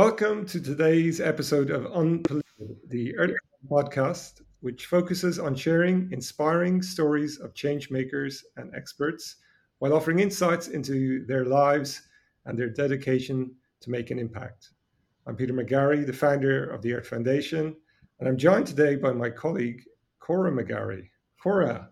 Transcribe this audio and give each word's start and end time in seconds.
Welcome 0.00 0.46
to 0.46 0.62
today's 0.62 1.20
episode 1.20 1.68
of 1.68 1.84
Unpolitical, 1.84 2.74
the 2.88 3.14
Earth 3.18 3.36
podcast, 3.70 4.40
which 4.60 4.86
focuses 4.86 5.38
on 5.38 5.54
sharing 5.54 6.10
inspiring 6.10 6.80
stories 6.80 7.38
of 7.38 7.52
change 7.52 7.90
makers 7.90 8.42
and 8.56 8.74
experts 8.74 9.36
while 9.78 9.92
offering 9.92 10.20
insights 10.20 10.68
into 10.68 11.26
their 11.26 11.44
lives 11.44 12.00
and 12.46 12.58
their 12.58 12.70
dedication 12.70 13.54
to 13.82 13.90
make 13.90 14.10
an 14.10 14.18
impact. 14.18 14.70
I'm 15.26 15.36
Peter 15.36 15.52
McGarry, 15.52 16.06
the 16.06 16.14
founder 16.14 16.70
of 16.70 16.80
the 16.80 16.94
Earth 16.94 17.08
Foundation, 17.08 17.76
and 18.20 18.26
I'm 18.26 18.38
joined 18.38 18.68
today 18.68 18.96
by 18.96 19.12
my 19.12 19.28
colleague, 19.28 19.82
Cora 20.18 20.50
McGarry. 20.50 21.10
Cora, 21.42 21.90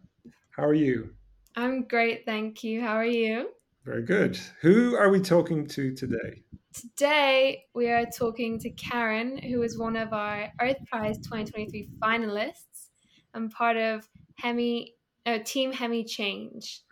how 0.56 0.64
are 0.64 0.72
you? 0.72 1.10
I'm 1.56 1.82
great, 1.82 2.24
thank 2.24 2.64
you. 2.64 2.80
How 2.80 2.94
are 2.94 3.04
you? 3.04 3.50
Very 3.84 4.02
good. 4.02 4.38
Who 4.62 4.96
are 4.96 5.10
we 5.10 5.20
talking 5.20 5.66
to 5.66 5.94
today? 5.94 6.42
Today, 6.78 7.64
we 7.74 7.88
are 7.88 8.06
talking 8.06 8.56
to 8.60 8.70
Karen, 8.70 9.36
who 9.36 9.62
is 9.62 9.76
one 9.76 9.96
of 9.96 10.12
our 10.12 10.52
Earth 10.60 10.76
Prize 10.88 11.16
2023 11.16 11.88
finalists 12.00 12.90
and 13.34 13.50
part 13.50 13.76
of 13.76 14.08
Hemi, 14.36 14.94
uh, 15.26 15.40
Team 15.44 15.72
Hemi 15.72 16.04
Change. 16.04 16.82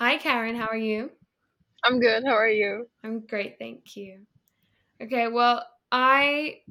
Hi, 0.00 0.16
Karen, 0.16 0.56
how 0.56 0.66
are 0.66 0.76
you? 0.76 1.12
I'm 1.84 2.00
good. 2.00 2.24
How 2.26 2.32
are 2.32 2.48
you? 2.48 2.88
I'm 3.04 3.20
great, 3.20 3.56
thank 3.56 3.94
you. 3.94 4.22
Okay, 5.00 5.28
well, 5.28 5.64
I 5.92 6.62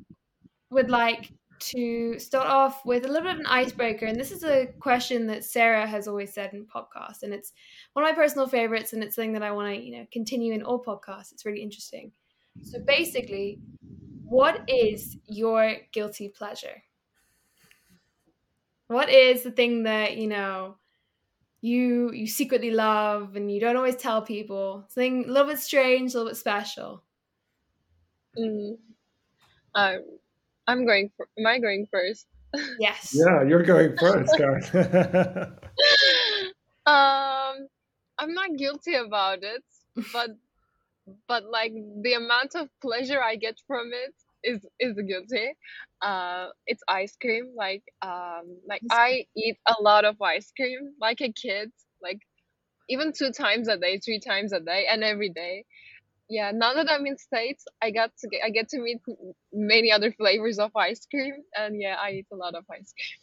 would 0.69 0.89
like 0.89 1.31
to 1.59 2.19
start 2.19 2.47
off 2.47 2.85
with 2.85 3.05
a 3.05 3.07
little 3.07 3.23
bit 3.23 3.35
of 3.35 3.39
an 3.39 3.45
icebreaker. 3.45 4.05
And 4.05 4.19
this 4.19 4.33
is 4.33 4.43
a 4.43 4.67
question 4.81 5.27
that 5.27 5.45
Sarah 5.45 5.87
has 5.87 6.09
always 6.09 6.33
said 6.33 6.53
in 6.53 6.65
podcasts. 6.65 7.23
And 7.23 7.33
it's 7.33 7.53
one 7.93 8.03
of 8.03 8.11
my 8.11 8.15
personal 8.21 8.47
favorites. 8.47 8.91
And 8.91 9.01
it's 9.01 9.15
something 9.15 9.31
that 9.31 9.43
I 9.43 9.51
want 9.51 9.73
to, 9.73 9.81
you 9.81 9.97
know, 9.97 10.05
continue 10.11 10.53
in 10.53 10.63
all 10.63 10.83
podcasts. 10.83 11.31
It's 11.31 11.45
really 11.45 11.61
interesting. 11.61 12.11
So 12.61 12.79
basically, 12.79 13.59
what 14.23 14.63
is 14.67 15.17
your 15.27 15.75
guilty 15.91 16.29
pleasure? 16.29 16.83
What 18.87 19.09
is 19.09 19.43
the 19.43 19.51
thing 19.51 19.83
that, 19.83 20.17
you 20.17 20.27
know, 20.27 20.75
you 21.61 22.11
you 22.11 22.27
secretly 22.27 22.71
love 22.71 23.35
and 23.35 23.49
you 23.51 23.59
don't 23.59 23.77
always 23.77 23.95
tell 23.95 24.21
people? 24.21 24.85
Something 24.89 25.25
a 25.25 25.31
little 25.31 25.47
bit 25.47 25.59
strange, 25.59 26.13
a 26.13 26.17
little 26.17 26.31
bit 26.31 26.37
special. 26.37 27.03
Mm. 28.37 28.77
Um, 29.75 29.99
I'm 30.67 30.85
going. 30.85 31.11
For, 31.15 31.27
am 31.37 31.45
I 31.45 31.59
going 31.59 31.87
first? 31.91 32.27
Yes. 32.79 33.15
Yeah, 33.15 33.43
you're 33.43 33.63
going 33.63 33.97
first, 33.97 34.31
Gareth. 34.37 34.75
um, 36.85 37.67
I'm 38.19 38.33
not 38.33 38.55
guilty 38.57 38.95
about 38.95 39.39
it, 39.41 39.63
but 40.11 40.31
but 41.27 41.45
like 41.45 41.73
the 42.01 42.13
amount 42.13 42.55
of 42.55 42.69
pleasure 42.81 43.21
I 43.21 43.35
get 43.35 43.57
from 43.67 43.91
it 43.93 44.13
is 44.43 44.65
is 44.79 44.95
guilty. 45.07 45.53
Uh, 46.01 46.49
it's 46.65 46.83
ice 46.87 47.15
cream. 47.21 47.53
Like 47.55 47.83
um, 48.01 48.59
like 48.67 48.83
I 48.89 49.25
eat 49.35 49.57
a 49.67 49.75
lot 49.81 50.05
of 50.05 50.21
ice 50.21 50.51
cream, 50.55 50.93
like 50.99 51.21
a 51.21 51.31
kid. 51.33 51.71
Like 52.01 52.19
even 52.89 53.13
two 53.13 53.31
times 53.31 53.67
a 53.67 53.77
day, 53.77 53.99
three 53.99 54.19
times 54.19 54.53
a 54.53 54.59
day, 54.59 54.87
and 54.89 55.03
every 55.03 55.29
day 55.29 55.65
yeah 56.29 56.51
now 56.51 56.73
that 56.73 56.89
i'm 56.89 57.05
in 57.05 57.17
states 57.17 57.65
i 57.81 57.91
got 57.91 58.11
to 58.17 58.27
get, 58.29 58.41
i 58.45 58.49
get 58.49 58.69
to 58.69 58.79
meet 58.79 59.01
many 59.51 59.91
other 59.91 60.11
flavors 60.13 60.59
of 60.59 60.71
ice 60.75 61.05
cream 61.07 61.33
and 61.55 61.81
yeah 61.81 61.95
i 61.99 62.11
eat 62.11 62.27
a 62.31 62.35
lot 62.35 62.55
of 62.55 62.63
ice 62.71 62.93
cream 62.93 63.19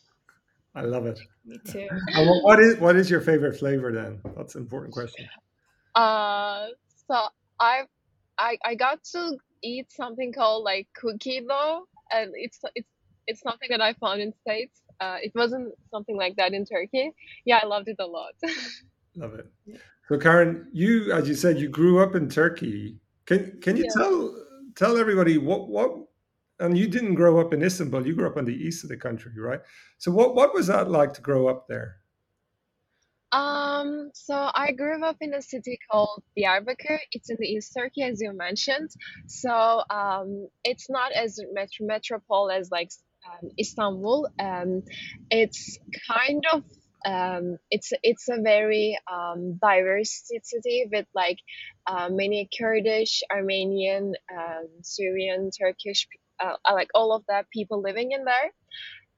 I 0.75 0.83
love 0.83 1.07
it. 1.07 1.19
Me 1.45 1.59
too. 1.59 1.89
What- 2.17 2.43
what 2.45 2.61
is 2.61 2.79
what 2.79 2.97
is 2.97 3.11
your 3.11 3.21
favorite 3.21 3.57
flavor 3.57 3.93
then? 3.93 4.21
That's 4.37 4.55
an 4.57 4.63
important 4.63 4.93
question. 4.93 5.29
uh 5.95 6.67
so 7.09 7.29
i 7.61 7.83
i 8.39 8.59
i 8.65 8.75
got 8.75 9.03
to 9.05 9.37
eat 9.63 9.93
something 9.93 10.33
called 10.33 10.65
like 10.65 10.89
cookie 10.97 11.43
dough 11.49 11.85
and 12.13 12.33
it's 12.37 12.61
it's 12.77 12.89
it's 13.29 13.43
something 13.43 13.69
that 13.71 13.81
i 13.83 13.95
found 13.95 14.21
in 14.23 14.33
states 14.43 14.83
uh 15.01 15.19
it 15.23 15.33
wasn't 15.35 15.73
something 15.93 16.17
like 16.17 16.37
that 16.37 16.55
in 16.55 16.65
turkey 16.67 17.13
yeah 17.47 17.61
i 17.63 17.67
loved 17.67 17.89
it 17.89 17.97
a 18.01 18.07
lot 18.07 18.33
Love 19.17 19.35
it. 19.35 19.47
So 20.09 20.19
Karen, 20.19 20.69
you 20.73 21.13
as 21.13 21.29
you 21.29 21.35
said, 21.35 21.59
you 21.61 21.69
grew 21.69 22.03
up 22.03 22.15
in 22.17 22.29
Turkey. 22.29 22.99
Can 23.27 23.61
can 23.63 23.77
you 23.77 23.85
Yeah. 23.85 23.91
tell 23.91 24.35
tell 24.77 24.99
everybody 24.99 25.39
what 25.39 25.69
what 25.69 25.93
and 26.61 26.79
you 26.79 26.89
didn't 26.89 27.15
grow 27.17 27.41
up 27.41 27.53
in 27.55 27.63
Istanbul, 27.63 28.07
you 28.07 28.15
grew 28.17 28.29
up 28.29 28.37
on 28.39 28.45
the 28.47 28.55
east 28.55 28.85
of 28.85 28.91
the 28.91 28.97
country, 28.97 29.33
right? 29.39 29.61
So 29.99 30.13
what 30.13 30.35
what 30.35 30.55
was 30.55 30.69
that 30.69 30.91
like 30.91 31.15
to 31.15 31.23
grow 31.23 31.49
up 31.49 31.69
there? 31.69 31.97
Um, 33.33 33.60
so 34.15 34.51
I 34.55 34.73
grew 34.73 35.03
up 35.05 35.17
in 35.21 35.35
a 35.35 35.43
city 35.43 35.79
called 35.91 36.23
Diyarbakir. 36.37 36.99
It's 37.13 37.31
in 37.31 37.37
the 37.39 37.47
East 37.47 37.73
Turkey, 37.77 38.03
as 38.03 38.21
you 38.21 38.33
mentioned. 38.33 38.91
So 39.27 39.83
um, 39.91 40.49
it's 40.65 40.89
not 40.91 41.13
as 41.13 41.39
met- 41.53 41.81
metropole 41.81 42.51
as 42.51 42.71
like 42.71 42.91
um, 43.27 43.51
Istanbul. 43.59 44.29
Um, 44.39 44.83
it's 45.31 45.79
kind 46.11 46.45
of 46.53 46.65
um, 47.07 47.57
it's 47.71 47.93
it's 48.03 48.29
a 48.29 48.41
very 48.43 48.99
um, 49.11 49.59
diverse 49.63 50.23
city 50.43 50.89
with 50.93 51.07
like 51.15 51.39
uh, 51.87 52.09
many 52.11 52.49
Kurdish, 52.59 53.23
Armenian, 53.33 54.15
um, 54.37 54.69
Syrian, 54.83 55.51
Turkish, 55.51 56.07
uh, 56.43 56.55
like 56.73 56.91
all 56.95 57.13
of 57.13 57.25
that 57.29 57.47
people 57.51 57.81
living 57.83 58.13
in 58.13 58.25
there, 58.25 58.51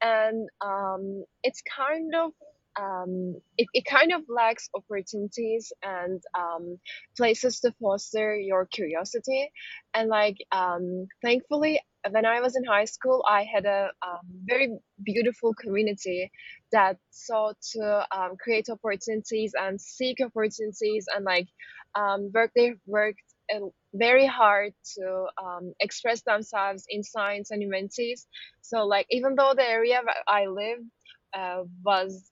and 0.01 0.49
um, 0.61 1.25
it's 1.43 1.63
kind 1.77 2.15
of 2.15 2.33
um, 2.81 3.37
it, 3.59 3.69
it 3.75 3.85
kind 3.85 4.13
of 4.13 4.23
lacks 4.29 4.69
opportunities 4.75 5.73
and 5.83 6.23
um, 6.39 6.79
places 7.17 7.61
to 7.61 7.73
foster 7.81 8.37
your 8.37 8.67
curiosity. 8.67 9.51
And 9.95 10.09
like, 10.09 10.37
um, 10.53 11.07
thankfully, 11.23 11.81
when 12.11 12.27
I 12.27 12.41
was 12.41 12.57
in 12.57 12.65
high 12.65 12.87
school, 12.87 13.25
I 13.29 13.45
had 13.45 13.65
a 13.67 13.91
um, 14.07 14.21
very 14.45 14.75
beautiful 15.05 15.55
community 15.55 16.31
that 16.73 16.97
sought 17.11 17.57
to 17.73 18.07
um, 18.17 18.37
create 18.41 18.69
opportunities 18.69 19.53
and 19.59 19.81
seek 19.81 20.19
opportunities 20.25 21.07
and 21.15 21.25
like 21.25 21.49
um, 21.95 22.31
work. 22.35 22.51
They 22.57 22.75
worked 22.87 23.23
uh, 23.55 23.67
very 23.95 24.27
hard 24.27 24.73
to 24.97 25.27
um, 25.43 25.75
express 25.81 26.23
themselves 26.23 26.85
in 26.89 27.03
science 27.05 27.51
and 27.51 27.63
humanities. 27.63 28.27
So 28.63 28.85
like, 28.85 29.07
even 29.11 29.35
though 29.37 29.53
the 29.55 29.69
area 29.69 30.01
where 30.05 30.15
I 30.27 30.47
lived 30.47 30.91
uh, 31.35 31.63
was 31.85 32.32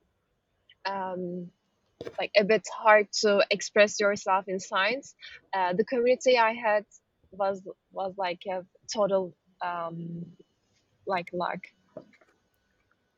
um, 0.87 1.51
like 2.19 2.31
a 2.37 2.45
bit 2.45 2.67
hard 2.73 3.07
to 3.21 3.45
express 3.51 4.01
yourself 4.01 4.47
in 4.49 4.59
science. 4.59 5.15
Uh, 5.53 5.73
the 5.73 5.85
community 5.85 6.39
I 6.39 6.53
had 6.53 6.85
was 7.33 7.63
was 7.93 8.15
like 8.17 8.43
a 8.49 8.65
total 8.93 9.35
um, 9.65 10.25
like 11.07 11.29
luck. 11.33 11.61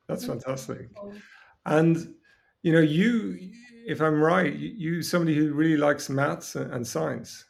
That's 0.09 0.27
fantastic. 0.27 0.89
And 1.65 2.15
you 2.63 2.73
know, 2.73 2.81
you 2.81 3.39
if 3.87 4.01
I'm 4.01 4.21
right, 4.21 4.53
you 4.53 5.03
somebody 5.03 5.37
who 5.37 5.53
really 5.53 5.77
likes 5.77 6.09
maths 6.09 6.55
and, 6.55 6.87
science. 6.87 7.45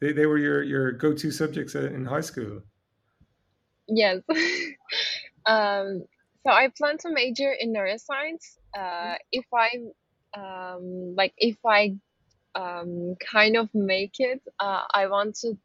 They 0.00 0.12
they 0.12 0.26
were 0.26 0.38
your 0.38 0.62
your 0.62 0.92
go-to 0.92 1.30
subjects 1.30 1.74
in 1.74 2.04
high 2.04 2.20
school. 2.20 2.62
Yes. 3.88 4.20
um, 5.46 6.04
so 6.44 6.52
I 6.52 6.68
plan 6.76 6.98
to 6.98 7.10
major 7.12 7.52
in 7.58 7.72
neuroscience. 7.72 8.58
Uh, 8.76 9.16
if 9.32 9.46
I 9.54 9.70
um, 10.36 11.14
like, 11.16 11.34
if 11.38 11.56
I 11.66 11.96
um, 12.54 13.16
kind 13.32 13.56
of 13.56 13.68
make 13.74 14.14
it, 14.18 14.42
uh, 14.60 14.82
I 14.92 15.06
want 15.08 15.36
to 15.42 15.56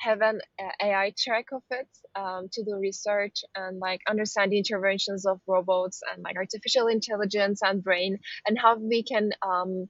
have 0.00 0.22
an 0.22 0.40
uh, 0.60 0.70
AI 0.82 1.14
track 1.18 1.46
of 1.52 1.62
it 1.70 1.88
um, 2.16 2.48
to 2.52 2.64
do 2.64 2.76
research 2.76 3.44
and 3.54 3.78
like 3.80 4.00
understand 4.08 4.52
the 4.52 4.58
interventions 4.58 5.26
of 5.26 5.40
robots 5.46 6.02
and 6.12 6.22
like 6.24 6.36
artificial 6.36 6.86
intelligence 6.88 7.60
and 7.62 7.82
brain 7.82 8.18
and 8.46 8.58
how 8.58 8.76
we 8.78 9.02
can 9.02 9.30
um, 9.42 9.88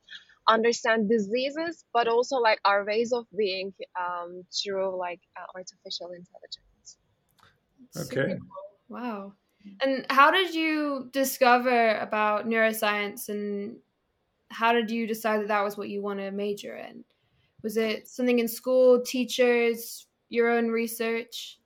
understand 0.48 1.08
diseases, 1.10 1.84
but 1.92 2.08
also 2.08 2.36
like 2.36 2.60
our 2.64 2.84
ways 2.84 3.12
of 3.12 3.26
being 3.36 3.74
um, 4.00 4.44
through 4.52 4.98
like 4.98 5.20
uh, 5.36 5.46
artificial 5.54 6.08
intelligence. 6.12 6.98
Super 7.90 8.18
Okay. 8.22 8.38
cool. 8.38 8.38
Wow. 8.88 9.34
And 9.80 10.06
how 10.10 10.30
did 10.30 10.54
you 10.54 11.08
discover 11.12 11.96
about 11.98 12.46
neuroscience 12.46 13.28
and 13.28 13.76
how 14.50 14.72
did 14.72 14.90
you 14.90 15.06
decide 15.06 15.40
that 15.40 15.48
that 15.48 15.64
was 15.64 15.76
what 15.76 15.88
you 15.88 16.02
want 16.02 16.20
to 16.20 16.30
major 16.30 16.76
in? 16.76 17.04
Was 17.62 17.76
it 17.76 18.08
something 18.08 18.38
in 18.38 18.48
school, 18.48 19.00
teachers, 19.02 20.06
your 20.28 20.50
own 20.50 20.68
research? 20.68 21.58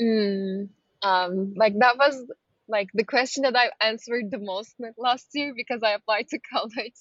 Mm, 0.00 0.68
um, 1.02 1.54
like 1.56 1.74
that 1.78 1.96
was 1.98 2.24
like 2.66 2.88
the 2.94 3.04
question 3.04 3.42
that 3.42 3.56
I 3.56 3.70
answered 3.86 4.30
the 4.30 4.38
most 4.38 4.74
last 4.96 5.28
year 5.34 5.52
because 5.54 5.82
I 5.82 5.92
applied 5.92 6.28
to 6.28 6.38
college. 6.52 6.94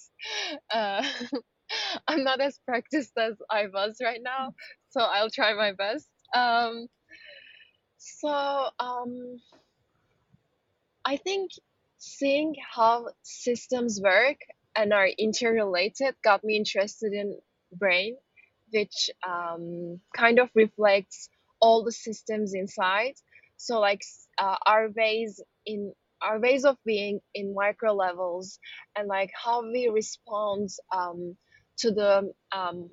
Uh, 0.72 1.04
I'm 2.08 2.24
not 2.24 2.42
as 2.42 2.60
practiced 2.66 3.14
as 3.18 3.36
I 3.50 3.68
was 3.74 3.98
right 4.04 4.22
now, 4.22 4.54
so 4.90 5.02
I'll 5.02 5.30
try 5.30 5.54
my 5.54 5.72
best. 5.72 6.08
Um, 6.36 6.88
so 8.04 8.70
um, 8.80 9.40
I 11.06 11.18
think 11.18 11.52
seeing 11.98 12.56
how 12.76 13.08
systems 13.22 14.02
work 14.04 14.38
and 14.76 14.92
are 14.92 15.08
interrelated 15.08 16.16
got 16.24 16.44
me 16.44 16.58
interested 16.58 17.14
in 17.14 17.40
brain, 17.72 18.18
which 18.74 19.10
um, 19.26 20.02
kind 20.16 20.40
of 20.40 20.50
reflects 20.54 21.30
all 21.62 21.84
the 21.84 21.94
systems 21.94 22.54
inside. 22.54 23.14
So 23.56 23.80
like 23.80 24.02
uh, 24.38 24.58
our 24.66 24.90
ways 24.90 25.42
in 25.66 25.94
our 26.22 26.40
ways 26.40 26.66
of 26.66 26.78
being 26.86 27.22
in 27.34 27.54
micro 27.54 27.94
levels 27.94 28.60
and 28.96 29.08
like 29.08 29.32
how 29.34 29.62
we 29.62 29.90
respond 29.90 30.70
um, 30.96 31.38
to 31.78 31.92
the 31.92 32.34
um, 32.52 32.90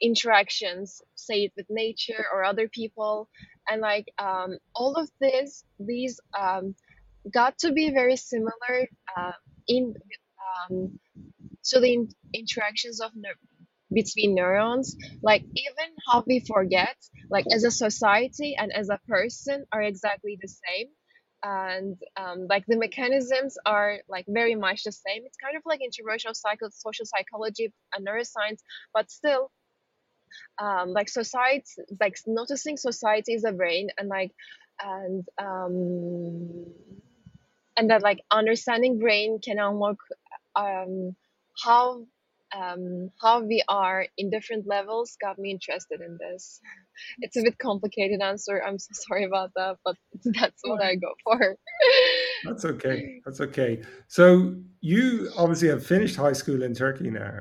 interactions, 0.00 1.02
say 1.14 1.44
it 1.44 1.52
with 1.56 1.66
nature 1.70 2.24
or 2.32 2.44
other 2.44 2.68
people, 2.68 3.28
and 3.68 3.80
like 3.80 4.06
um, 4.18 4.58
all 4.74 4.94
of 4.94 5.10
this, 5.20 5.64
these 5.78 6.20
um, 6.38 6.74
got 7.32 7.58
to 7.58 7.72
be 7.72 7.90
very 7.90 8.16
similar 8.16 8.88
uh, 9.16 9.32
in 9.68 9.94
um, 10.70 10.98
to 11.64 11.80
the 11.80 11.92
in- 11.94 12.08
interactions 12.34 13.00
of 13.00 13.10
between 13.92 14.34
neurons. 14.34 14.96
Like 15.22 15.42
even 15.42 15.94
how 16.08 16.24
we 16.26 16.40
forget, 16.40 16.96
like 17.30 17.46
as 17.52 17.64
a 17.64 17.70
society 17.70 18.56
and 18.58 18.72
as 18.72 18.88
a 18.90 19.00
person, 19.08 19.64
are 19.72 19.82
exactly 19.82 20.38
the 20.40 20.48
same. 20.48 20.88
And 21.42 21.96
um, 22.16 22.46
like 22.50 22.64
the 22.66 22.76
mechanisms 22.76 23.56
are 23.64 23.98
like 24.08 24.26
very 24.28 24.56
much 24.56 24.82
the 24.84 24.92
same. 24.92 25.22
It's 25.24 25.36
kind 25.36 25.56
of 25.56 25.62
like 25.64 25.80
interracial 25.80 26.34
psycho- 26.34 26.70
social 26.72 27.06
psychology 27.06 27.72
and 27.94 28.06
neuroscience, 28.06 28.60
but 28.92 29.10
still 29.10 29.50
um, 30.60 30.92
like 30.92 31.08
society 31.08 31.64
like 32.00 32.16
noticing 32.26 32.76
society 32.76 33.34
is 33.34 33.44
a 33.44 33.52
brain 33.52 33.88
and 33.98 34.08
like 34.08 34.32
and 34.82 35.26
um 35.40 36.66
and 37.76 37.90
that 37.90 38.02
like 38.02 38.20
understanding 38.30 38.98
brain 38.98 39.38
can 39.42 39.58
unlock 39.58 39.96
um 40.56 41.14
how 41.64 42.04
um 42.56 43.10
how 43.20 43.40
we 43.40 43.62
are 43.68 44.06
in 44.16 44.30
different 44.30 44.66
levels 44.66 45.16
got 45.20 45.38
me 45.38 45.50
interested 45.50 46.00
in 46.00 46.18
this. 46.18 46.60
It's 47.20 47.36
a 47.36 47.42
bit 47.42 47.58
complicated 47.58 48.20
answer. 48.20 48.60
I'm 48.64 48.78
so 48.78 48.88
sorry 49.08 49.24
about 49.24 49.50
that 49.54 49.76
but 49.84 49.96
that's 50.24 50.60
what 50.62 50.82
i 50.82 50.94
go 50.96 51.12
for. 51.24 51.56
That's 52.44 52.64
okay. 52.64 53.20
That's 53.24 53.40
okay. 53.40 53.82
So 54.06 54.56
you 54.80 55.30
obviously 55.36 55.68
have 55.68 55.84
finished 55.84 56.16
high 56.16 56.32
school 56.32 56.62
in 56.62 56.74
Turkey 56.74 57.10
now, 57.10 57.40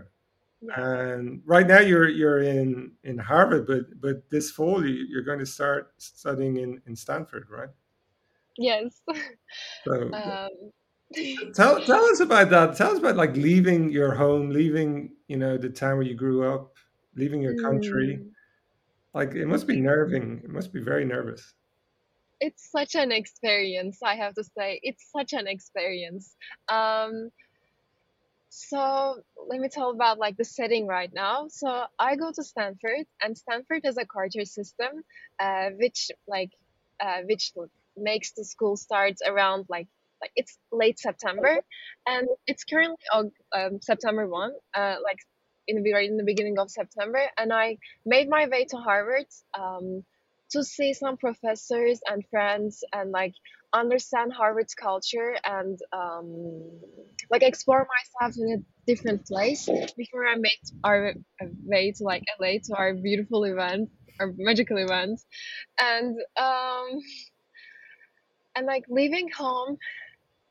and 0.76 1.42
right 1.46 1.68
now 1.68 1.80
you're 1.80 2.08
you're 2.10 2.40
in 2.42 2.92
in 3.04 3.18
Harvard, 3.18 3.68
but 3.68 4.00
but 4.02 4.30
this 4.30 4.52
fall 4.52 4.86
you, 4.86 5.06
you're 5.10 5.24
going 5.24 5.40
to 5.40 5.46
start 5.46 5.94
studying 5.98 6.58
in 6.58 6.82
in 6.86 6.96
Stanford, 6.96 7.48
right? 7.50 7.70
yes 8.58 9.02
So 9.88 10.14
um 10.14 10.50
tell 11.54 11.84
tell 11.84 12.04
us 12.06 12.20
about 12.20 12.50
that. 12.52 12.76
Tell 12.78 12.92
us 12.92 13.00
about 13.00 13.16
like 13.16 13.36
leaving 13.36 13.90
your 13.90 14.14
home, 14.16 14.50
leaving 14.50 15.16
you 15.28 15.38
know 15.38 15.58
the 15.58 15.70
town 15.70 15.98
where 15.98 16.06
you 16.08 16.16
grew 16.16 16.44
up, 16.52 16.76
leaving 17.16 17.42
your 17.42 17.56
country. 17.56 18.20
mm, 18.20 18.32
Like 19.14 19.36
it 19.36 19.48
must 19.48 19.68
be 19.68 19.78
nerving. 19.78 20.42
It 20.44 20.50
must 20.50 20.74
be 20.74 20.82
very 20.82 21.06
nervous. 21.06 21.54
it's 22.40 22.70
such 22.72 22.96
an 22.96 23.12
experience 23.12 24.00
i 24.04 24.16
have 24.16 24.34
to 24.34 24.44
say 24.44 24.80
it's 24.84 25.10
such 25.16 25.34
an 25.34 25.48
experience 25.48 26.36
um 26.70 27.30
So 28.60 29.22
let 29.48 29.60
me 29.60 29.70
tell 29.70 29.92
about 29.92 30.18
like 30.18 30.36
the 30.36 30.44
setting 30.44 30.88
right 30.88 31.12
now. 31.14 31.46
So 31.48 31.86
I 32.00 32.16
go 32.16 32.32
to 32.32 32.44
Stanford, 32.44 33.06
and 33.22 33.38
Stanford 33.38 33.82
has 33.86 33.98
a 33.98 34.06
quarter 34.06 34.46
system, 34.46 35.04
uh, 35.40 35.70
which 35.80 36.10
like 36.28 36.50
uh, 37.00 37.22
which 37.30 37.54
makes 37.96 38.32
the 38.32 38.44
school 38.44 38.76
starts 38.76 39.22
around 39.24 39.68
like 39.70 39.88
like 40.22 40.32
it's 40.36 40.58
late 40.72 40.98
September, 40.98 41.60
and 42.08 42.28
it's 42.48 42.64
currently 42.64 42.98
um, 43.54 43.80
September 43.80 44.28
one, 44.28 44.54
uh, 44.74 44.96
like 45.04 45.20
in 45.68 45.84
the 45.84 45.94
right 45.94 46.10
in 46.10 46.18
the 46.18 46.24
beginning 46.24 46.58
of 46.58 46.72
September, 46.72 47.22
and 47.38 47.54
I 47.54 47.78
made 48.08 48.28
my 48.28 48.48
way 48.48 48.66
to 48.72 48.78
Harvard 48.78 49.28
um, 49.54 50.04
to 50.50 50.64
see 50.64 50.94
some 50.94 51.18
professors 51.18 52.00
and 52.10 52.26
friends 52.32 52.84
and 52.92 53.12
like 53.12 53.36
understand 53.74 54.34
Harvard's 54.34 54.74
culture 54.74 55.36
and 55.46 55.80
um, 55.94 56.80
like 57.30 57.44
explore 57.44 57.88
myself 58.20 58.36
in 58.38 58.60
a 58.60 58.92
different 58.92 59.26
place 59.26 59.68
before 59.98 60.26
I 60.26 60.36
made 60.36 60.62
our 60.84 61.14
way 61.66 61.92
to 61.92 62.04
like 62.04 62.24
LA 62.40 62.54
to 62.66 62.76
our 62.76 62.94
beautiful 62.94 63.44
event, 63.44 63.90
our 64.20 64.34
magical 64.38 64.78
event, 64.78 65.20
and 65.80 66.18
um, 66.38 67.00
and 68.56 68.66
like 68.66 68.86
leaving 68.90 69.30
home, 69.30 69.78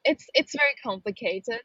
it's 0.04 0.26
it's 0.34 0.52
very 0.54 0.74
complicated 0.82 1.60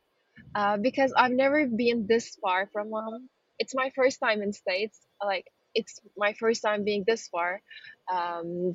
uh, 0.55 0.77
because 0.77 1.13
I've 1.15 1.31
never 1.31 1.65
been 1.67 2.07
this 2.07 2.35
far 2.41 2.67
from 2.73 2.89
home. 2.91 3.29
It's 3.59 3.75
my 3.75 3.91
first 3.95 4.19
time 4.19 4.41
in 4.41 4.53
States. 4.53 4.99
Like 5.23 5.45
it's 5.75 5.99
my 6.17 6.33
first 6.33 6.61
time 6.63 6.83
being 6.83 7.03
this 7.05 7.27
far, 7.27 7.61
um, 8.11 8.73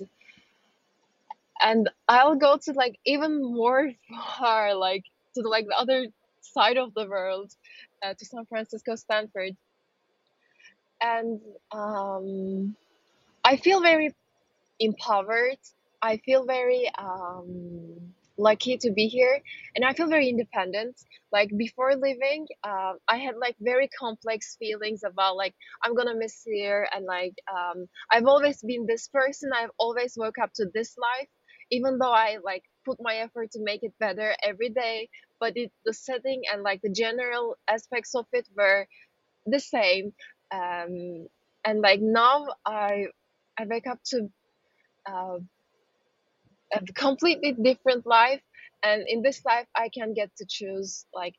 and 1.67 1.91
I'll 2.09 2.37
go 2.37 2.59
to 2.65 2.73
like 2.73 2.97
even 3.05 3.43
more 3.43 3.93
far, 4.39 4.75
like 4.75 5.05
to 5.35 5.43
the 5.43 5.49
like 5.49 5.67
the 5.67 5.77
other 5.77 6.07
side 6.41 6.79
of 6.79 6.95
the 6.95 7.07
world, 7.07 7.53
uh, 8.05 8.15
to 8.15 8.25
San 8.25 8.47
Francisco, 8.47 8.95
Stanford, 8.97 9.57
and 11.03 11.41
um, 11.73 12.77
I 13.45 13.57
feel 13.57 13.81
very 13.81 14.15
empowered. 14.81 15.59
I 16.03 16.19
feel 16.19 16.47
very 16.47 16.91
um, 16.99 18.15
lucky 18.39 18.79
to 18.79 18.93
be 18.93 19.09
here, 19.09 19.41
and 19.75 19.85
I 19.85 19.95
feel 19.95 20.09
very 20.09 20.29
independent. 20.29 20.97
Like 21.33 21.51
before 21.57 21.97
leaving, 21.97 22.47
uh, 22.63 22.95
I 23.09 23.17
had 23.19 23.37
like 23.39 23.57
very 23.61 23.89
complex 23.89 24.57
feelings 24.59 25.03
about 25.05 25.37
like 25.37 25.55
I'm 25.83 25.97
gonna 25.97 26.15
miss 26.17 26.43
here, 26.45 26.89
and 26.95 27.07
like 27.07 27.35
um, 27.51 27.89
I've 28.13 28.27
always 28.27 28.63
been 28.63 28.87
this 28.87 29.09
person. 29.09 29.51
I've 29.55 29.73
always 29.79 30.15
woke 30.17 30.39
up 30.39 30.53
to 30.57 30.67
this 30.73 30.97
life, 30.99 31.29
even 31.71 31.99
though 31.99 32.13
I 32.13 32.39
like 32.45 32.63
put 32.85 32.99
my 33.01 33.17
effort 33.17 33.53
to 33.53 33.61
make 33.63 33.83
it 33.83 33.95
better 34.01 34.35
every 34.43 34.71
day. 34.71 35.09
But 35.41 35.57
it, 35.57 35.73
the 35.85 35.93
setting 35.95 36.43
and 36.53 36.63
like 36.63 36.81
the 36.83 36.91
general 36.93 37.57
aspects 37.69 38.15
of 38.15 38.27
it 38.33 38.49
were 38.57 38.87
the 39.47 39.61
same. 39.61 40.13
Um, 40.53 41.29
and 41.65 41.81
like 41.83 42.01
now, 42.01 42.47
I 42.67 43.07
I 43.59 43.67
wake 43.67 43.87
up 43.87 44.01
to 44.13 44.29
uh, 45.07 45.39
a 46.75 46.81
completely 46.95 47.53
different 47.53 48.07
life 48.07 48.41
and 48.83 49.05
in 49.09 49.23
this 49.23 49.45
life 49.45 49.67
i 49.77 49.89
can 49.89 50.15
get 50.15 50.31
to 50.37 50.47
choose 50.49 51.07
like 51.15 51.35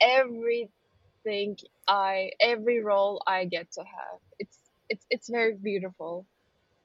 everything 0.00 1.56
i 1.88 2.30
every 2.40 2.82
role 2.82 3.22
i 3.26 3.44
get 3.44 3.70
to 3.72 3.80
have 3.82 4.20
it's 4.38 4.58
it's 4.88 5.06
it's 5.10 5.30
very 5.30 5.54
beautiful 5.56 6.26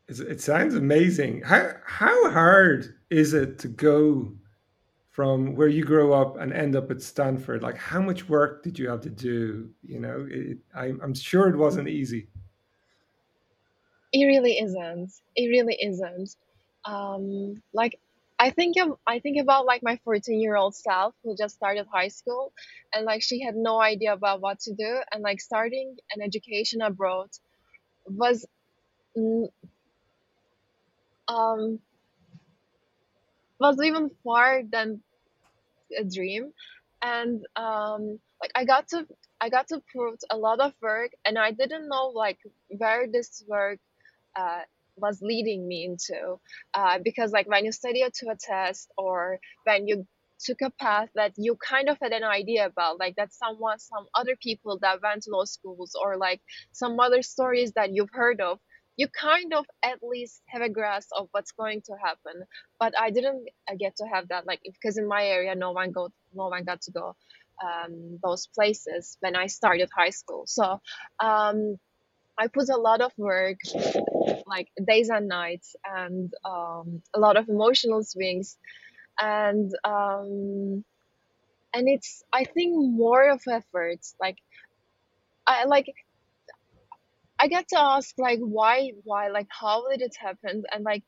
it 0.09 0.41
sounds 0.41 0.75
amazing. 0.75 1.41
How 1.43 1.71
how 1.85 2.31
hard 2.31 2.95
is 3.09 3.33
it 3.33 3.59
to 3.59 3.67
go 3.67 4.33
from 5.11 5.55
where 5.55 5.67
you 5.67 5.83
grow 5.83 6.13
up 6.13 6.37
and 6.37 6.53
end 6.53 6.75
up 6.75 6.91
at 6.91 7.01
Stanford? 7.01 7.61
Like 7.63 7.77
how 7.77 8.01
much 8.01 8.29
work 8.29 8.63
did 8.63 8.79
you 8.79 8.89
have 8.89 9.01
to 9.01 9.09
do? 9.09 9.69
You 9.83 9.99
know, 9.99 10.27
it, 10.29 10.57
I, 10.75 10.93
I'm 11.03 11.13
sure 11.13 11.49
it 11.49 11.57
wasn't 11.57 11.89
easy. 11.89 12.27
it 14.13 14.25
really 14.25 14.59
isn't 14.59 15.11
it 15.35 15.47
really 15.47 15.77
isn't 15.81 16.35
um 16.85 17.61
like 17.73 17.99
i 18.39 18.49
think 18.49 18.75
of, 18.77 18.97
i 19.05 19.19
think 19.19 19.37
about 19.39 19.65
like 19.65 19.83
my 19.83 19.99
14 20.03 20.39
year 20.39 20.55
old 20.55 20.75
self 20.75 21.13
who 21.23 21.35
just 21.35 21.55
started 21.55 21.85
high 21.91 22.07
school 22.07 22.53
and 22.93 23.05
like 23.05 23.21
she 23.21 23.41
had 23.41 23.55
no 23.55 23.79
idea 23.81 24.13
about 24.13 24.41
what 24.41 24.59
to 24.59 24.73
do 24.73 24.99
and 25.11 25.21
like 25.23 25.41
starting 25.41 25.95
an 26.15 26.21
education 26.21 26.81
abroad 26.81 27.29
was 28.05 28.45
um 31.27 31.79
was 33.59 33.77
even 33.83 34.09
far 34.23 34.61
than 34.69 35.01
a 35.97 36.03
dream. 36.03 36.51
And 37.01 37.45
um 37.55 38.19
like 38.41 38.51
i 38.55 38.65
got 38.65 38.87
to 38.89 39.05
i 39.41 39.49
got 39.49 39.67
to 39.69 39.81
put 39.95 40.19
a 40.31 40.37
lot 40.37 40.59
of 40.59 40.73
work 40.81 41.11
and 41.25 41.37
i 41.39 41.51
didn't 41.51 41.87
know 41.89 42.07
like 42.15 42.39
where 42.77 43.07
this 43.11 43.43
work 43.47 43.79
uh, 44.37 44.61
was 44.97 45.21
leading 45.21 45.67
me 45.67 45.85
into. 45.85 46.37
Uh, 46.73 46.99
because 47.03 47.31
like 47.31 47.47
when 47.47 47.65
you 47.65 47.71
study 47.71 48.03
to 48.13 48.29
a 48.29 48.35
test 48.37 48.91
or 48.97 49.39
when 49.65 49.87
you 49.87 50.05
took 50.39 50.61
a 50.61 50.71
path 50.71 51.09
that 51.15 51.33
you 51.37 51.55
kind 51.57 51.89
of 51.89 51.97
had 52.01 52.13
an 52.13 52.23
idea 52.23 52.65
about 52.65 52.99
like 52.99 53.15
that 53.17 53.33
someone 53.33 53.79
some 53.79 54.05
other 54.15 54.35
people 54.41 54.79
that 54.81 55.01
went 55.01 55.23
to 55.23 55.31
those 55.31 55.51
schools 55.51 55.95
or 56.01 56.17
like 56.17 56.41
some 56.71 56.99
other 56.99 57.21
stories 57.23 57.73
that 57.73 57.93
you've 57.93 58.11
heard 58.11 58.41
of 58.41 58.59
you 58.97 59.07
kind 59.07 59.53
of 59.53 59.65
at 59.83 59.99
least 60.03 60.41
have 60.47 60.61
a 60.61 60.69
grasp 60.69 61.09
of 61.17 61.29
what's 61.31 61.51
going 61.51 61.81
to 61.83 61.93
happen. 62.03 62.43
But 62.79 62.93
i 62.99 63.11
didn't 63.11 63.47
uh, 63.69 63.75
get 63.79 63.95
to 63.97 64.05
have 64.05 64.29
that 64.29 64.45
like 64.47 64.61
because 64.63 64.97
in 64.97 65.07
my 65.07 65.25
area 65.25 65.55
no 65.55 65.71
one 65.71 65.91
go 65.91 66.09
no 66.33 66.47
one 66.49 66.63
got 66.65 66.81
to 66.83 66.91
go 66.91 67.15
um, 67.63 68.19
those 68.23 68.47
places 68.47 69.17
when 69.21 69.35
i 69.35 69.47
started 69.47 69.89
high 69.95 70.11
school. 70.11 70.43
So 70.47 70.81
um, 71.19 71.77
i 72.37 72.47
put 72.47 72.69
a 72.69 72.77
lot 72.77 73.01
of 73.01 73.11
work 73.17 73.59
like 74.47 74.69
days 74.87 75.09
and 75.09 75.27
nights 75.27 75.75
and 75.85 76.33
um, 76.45 77.01
a 77.15 77.19
lot 77.19 77.37
of 77.37 77.49
emotional 77.49 78.03
swings. 78.03 78.57
And 79.19 79.71
um, 79.83 80.83
and 81.73 81.87
it's 81.87 82.23
i 82.33 82.43
think 82.43 82.73
more 82.75 83.29
of 83.29 83.41
effort 83.47 83.99
like 84.19 84.37
i 85.45 85.65
like 85.65 85.93
I 87.39 87.47
get 87.47 87.67
to 87.69 87.79
ask 87.79 88.15
like 88.17 88.39
why 88.39 88.91
why 89.03 89.29
like 89.29 89.47
how 89.49 89.87
did 89.89 90.01
it 90.01 90.15
happen? 90.19 90.63
And 90.73 90.83
like 90.83 91.03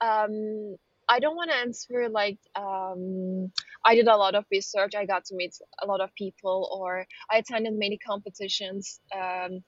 um 0.00 0.76
I 1.08 1.18
don't 1.20 1.36
want 1.36 1.50
to 1.50 1.56
answer 1.56 2.08
like 2.08 2.38
um 2.56 3.52
I 3.84 3.94
did 3.96 4.06
a 4.08 4.16
lot 4.16 4.34
of 4.34 4.44
research. 4.50 4.94
I 4.94 5.06
got 5.06 5.24
to 5.26 5.34
meet 5.36 5.54
a 5.82 5.86
lot 5.86 6.00
of 6.00 6.14
people 6.14 6.70
or 6.72 7.06
I 7.30 7.38
attended 7.38 7.74
many 7.78 7.98
competitions. 7.98 9.00
Um 9.14 9.64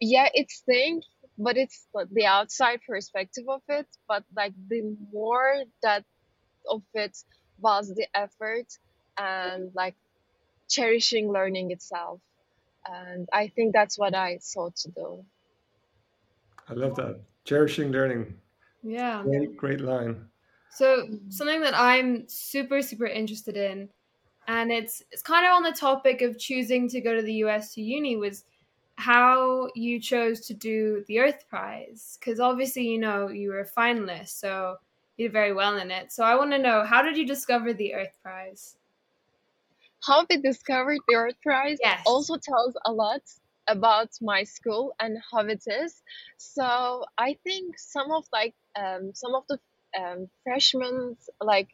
yeah 0.00 0.28
it's 0.34 0.60
thing 0.66 1.02
but 1.38 1.56
it's 1.56 1.86
the 2.12 2.26
outside 2.26 2.80
perspective 2.88 3.44
of 3.48 3.62
it. 3.68 3.86
But 4.08 4.24
like 4.36 4.54
the 4.68 4.96
more 5.12 5.64
that 5.82 6.04
of 6.70 6.82
it 6.94 7.16
was 7.58 7.88
the 7.94 8.06
effort 8.14 8.66
and 9.18 9.72
like 9.74 9.96
cherishing 10.70 11.30
learning 11.32 11.70
itself. 11.72 12.20
And 12.86 13.28
I 13.32 13.48
think 13.48 13.72
that's 13.74 13.98
what 13.98 14.14
I 14.14 14.38
sought 14.40 14.76
to 14.78 14.90
do 14.90 15.24
I 16.68 16.72
love 16.74 16.96
that. 16.96 17.24
Cherishing 17.44 17.92
learning. 17.92 18.40
Yeah. 18.82 19.22
Great, 19.24 19.56
great 19.56 19.80
line. 19.80 20.30
So 20.70 21.06
something 21.28 21.60
that 21.60 21.74
I'm 21.74 22.26
super 22.28 22.82
super 22.82 23.06
interested 23.06 23.56
in, 23.56 23.90
and 24.48 24.72
it's 24.72 25.02
it's 25.10 25.22
kind 25.22 25.46
of 25.46 25.52
on 25.52 25.62
the 25.64 25.72
topic 25.72 26.22
of 26.22 26.38
choosing 26.38 26.88
to 26.88 27.00
go 27.00 27.14
to 27.14 27.22
the 27.22 27.34
US 27.34 27.74
to 27.74 27.82
uni 27.82 28.16
was 28.16 28.44
how 28.96 29.70
you 29.74 30.00
chose 30.00 30.40
to 30.46 30.54
do 30.54 31.04
the 31.08 31.20
Earth 31.20 31.46
Prize 31.48 32.18
because 32.20 32.40
obviously 32.40 32.88
you 32.88 32.98
know 32.98 33.28
you 33.28 33.50
were 33.50 33.60
a 33.60 33.68
finalist, 33.68 34.30
so 34.30 34.78
you 35.16 35.26
did 35.28 35.32
very 35.32 35.52
well 35.52 35.76
in 35.78 35.90
it. 35.90 36.12
So 36.12 36.24
I 36.24 36.36
want 36.36 36.52
to 36.52 36.58
know 36.58 36.84
how 36.84 37.02
did 37.02 37.16
you 37.18 37.26
discover 37.26 37.72
the 37.74 37.94
Earth 37.94 38.16
Prize? 38.22 38.78
how 40.04 40.26
we 40.28 40.36
discovered 40.38 40.98
the 41.08 41.14
Earth 41.14 41.40
Prize 41.42 41.78
Yes. 41.82 42.06
also 42.06 42.36
tells 42.36 42.76
a 42.84 42.92
lot 42.92 43.22
about 43.68 44.10
my 44.20 44.44
school 44.44 44.94
and 45.00 45.18
how 45.30 45.40
it 45.40 45.62
is. 45.66 46.02
So 46.36 47.04
I 47.18 47.36
think 47.44 47.78
some 47.78 48.10
of 48.12 48.24
like 48.32 48.54
um, 48.78 49.12
some 49.14 49.34
of 49.34 49.44
the 49.48 49.58
um, 49.98 50.28
freshmen 50.44 51.16
like 51.40 51.68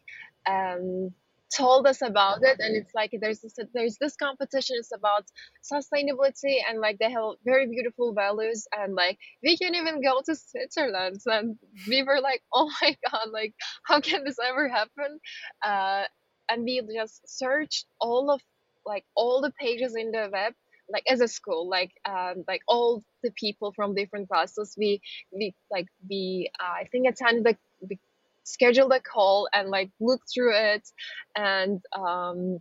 um, 0.46 1.12
told 1.54 1.86
us 1.86 2.02
about 2.02 2.42
it, 2.42 2.58
and 2.60 2.76
it's 2.76 2.94
like 2.94 3.16
there's 3.20 3.40
this 3.40 3.54
there's 3.74 3.96
this 3.98 4.16
competition. 4.16 4.76
It's 4.78 4.92
about 4.94 5.24
sustainability, 5.62 6.58
and 6.68 6.80
like 6.80 6.98
they 6.98 7.10
have 7.10 7.34
very 7.44 7.66
beautiful 7.66 8.12
values, 8.12 8.66
and 8.76 8.94
like 8.94 9.18
we 9.42 9.56
can 9.56 9.74
even 9.74 10.02
go 10.02 10.20
to 10.26 10.34
Switzerland, 10.34 11.20
and 11.26 11.56
we 11.88 12.02
were 12.02 12.20
like, 12.20 12.42
oh 12.52 12.70
my 12.82 12.96
god, 13.10 13.28
like 13.32 13.54
how 13.84 14.00
can 14.00 14.24
this 14.24 14.38
ever 14.44 14.68
happen? 14.68 15.20
Uh, 15.64 16.04
and 16.50 16.64
we 16.64 16.82
just 16.94 17.28
searched 17.28 17.86
all 18.00 18.30
of 18.30 18.40
like 18.86 19.04
all 19.14 19.42
the 19.42 19.52
pages 19.60 19.94
in 19.94 20.10
the 20.10 20.30
web 20.32 20.54
like 20.90 21.04
as 21.08 21.20
a 21.20 21.28
school 21.28 21.68
like 21.68 21.92
um 22.08 22.44
like 22.48 22.62
all 22.68 23.02
the 23.22 23.30
people 23.32 23.72
from 23.72 23.94
different 23.94 24.28
classes 24.28 24.74
we 24.78 25.00
we 25.32 25.54
like 25.70 25.86
we 26.08 26.50
uh, 26.60 26.72
i 26.82 26.84
think 26.90 27.06
attended 27.08 27.44
the 27.44 27.56
we 27.88 27.98
scheduled 28.44 28.92
a 28.92 29.00
call 29.00 29.48
and 29.52 29.68
like 29.68 29.90
looked 30.00 30.30
through 30.32 30.54
it 30.54 30.88
and 31.36 31.82
um 31.96 32.58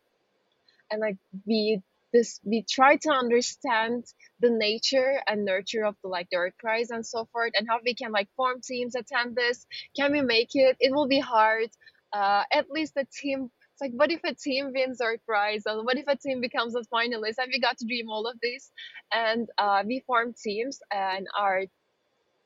and 0.92 1.02
like 1.02 1.18
we 1.46 1.82
this 2.14 2.40
we 2.46 2.64
try 2.70 2.96
to 2.96 3.10
understand 3.10 4.06
the 4.40 4.50
nature 4.50 5.22
and 5.28 5.44
nurture 5.46 5.86
of 5.86 5.96
the 6.02 6.08
like 6.08 6.28
earth 6.34 6.54
prize 6.58 6.90
and 6.90 7.06
so 7.06 7.26
forth 7.32 7.52
and 7.58 7.68
how 7.68 7.80
we 7.84 7.94
can 7.94 8.12
like 8.12 8.30
form 8.36 8.62
teams 8.62 8.96
attend 8.96 9.36
this 9.36 9.66
can 9.96 10.12
we 10.12 10.22
make 10.22 10.52
it? 10.54 10.78
It 10.80 10.94
will 10.94 11.08
be 11.08 11.20
hard. 11.20 11.70
Uh 12.14 12.44
at 12.52 12.70
least 12.72 12.96
the 12.96 13.06
team 13.22 13.52
it's 13.78 13.82
like 13.82 13.92
what 13.94 14.12
if 14.12 14.22
a 14.24 14.34
team 14.34 14.72
wins 14.74 15.02
our 15.02 15.18
Prize? 15.28 15.64
Or 15.68 15.84
what 15.84 15.98
if 15.98 16.08
a 16.08 16.16
team 16.16 16.42
becomes 16.42 16.76
a 16.76 16.82
finalist? 16.82 17.36
And 17.38 17.52
we 17.54 17.60
got 17.60 17.78
to 17.78 17.86
dream 17.86 18.10
all 18.10 18.26
of 18.26 18.40
this. 18.42 18.72
And 19.14 19.48
uh, 19.60 19.84
we 19.86 20.04
formed 20.08 20.36
teams 20.36 20.80
and 20.92 21.28
our 21.38 21.66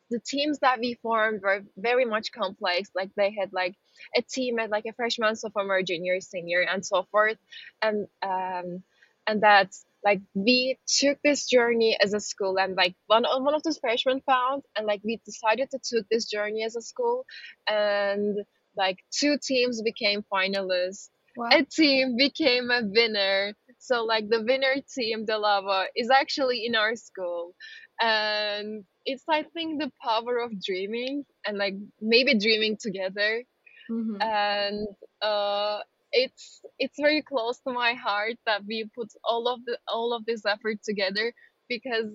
the 0.10 0.20
teams 0.20 0.60
that 0.60 0.80
we 0.80 0.96
formed 1.02 1.42
were 1.42 1.64
very 1.78 2.04
much 2.04 2.34
complex. 2.34 2.90
Like 2.94 3.12
they 3.16 3.32
had 3.32 3.54
like 3.54 3.76
a 4.18 4.22
team 4.22 4.60
at 4.60 4.72
like 4.72 4.86
a 4.86 4.92
freshman 4.92 5.38
sophomore 5.38 5.82
junior 5.84 6.20
senior 6.20 6.62
and 6.62 6.86
so 6.86 7.04
forth. 7.12 7.38
And 7.82 8.08
um 8.22 8.84
and 9.26 9.42
that's 9.42 9.86
like 10.04 10.20
we 10.34 10.80
took 10.86 11.18
this 11.24 11.48
journey 11.48 11.98
as 12.04 12.14
a 12.14 12.20
school. 12.20 12.60
And 12.60 12.76
like 12.76 12.96
one, 13.08 13.24
one 13.24 13.54
of 13.54 13.64
those 13.64 13.78
freshmen 13.78 14.20
found 14.26 14.64
and 14.76 14.86
like 14.86 15.00
we 15.06 15.22
decided 15.24 15.70
to 15.72 15.80
took 15.82 16.10
this 16.10 16.26
journey 16.26 16.66
as 16.66 16.76
a 16.76 16.82
school. 16.82 17.26
And 17.70 18.40
like 18.76 18.98
two 19.12 19.38
teams 19.42 19.82
became 19.82 20.26
finalists 20.34 21.08
Wow. 21.36 21.50
a 21.52 21.64
team 21.66 22.16
became 22.18 22.72
a 22.72 22.82
winner. 22.84 23.54
So 23.80 24.04
like 24.04 24.30
the 24.30 24.42
winner 24.44 24.76
team, 24.94 25.26
the 25.26 25.38
lava, 25.38 25.88
is 25.96 26.10
actually 26.10 26.66
in 26.66 26.76
our 26.76 26.96
school. 26.96 27.56
And 28.02 28.84
it's 29.06 29.24
I 29.30 29.44
think 29.44 29.82
the 29.82 29.92
power 30.04 30.38
of 30.40 30.52
dreaming 30.62 31.26
and 31.46 31.58
like 31.58 31.76
maybe 32.02 32.38
dreaming 32.38 32.78
together. 32.82 33.44
Mhm. 33.90 34.18
And 34.22 34.88
uh 35.22 35.80
it's 36.12 36.62
it's 36.80 37.00
very 37.00 37.22
close 37.22 37.60
to 37.62 37.74
my 37.74 37.94
heart 37.94 38.36
that 38.46 38.64
we 38.66 38.90
put 38.96 39.10
all 39.24 39.48
of 39.48 39.64
the 39.66 39.78
all 39.88 40.14
of 40.14 40.26
this 40.26 40.46
effort 40.46 40.78
together 40.84 41.34
because 41.70 42.08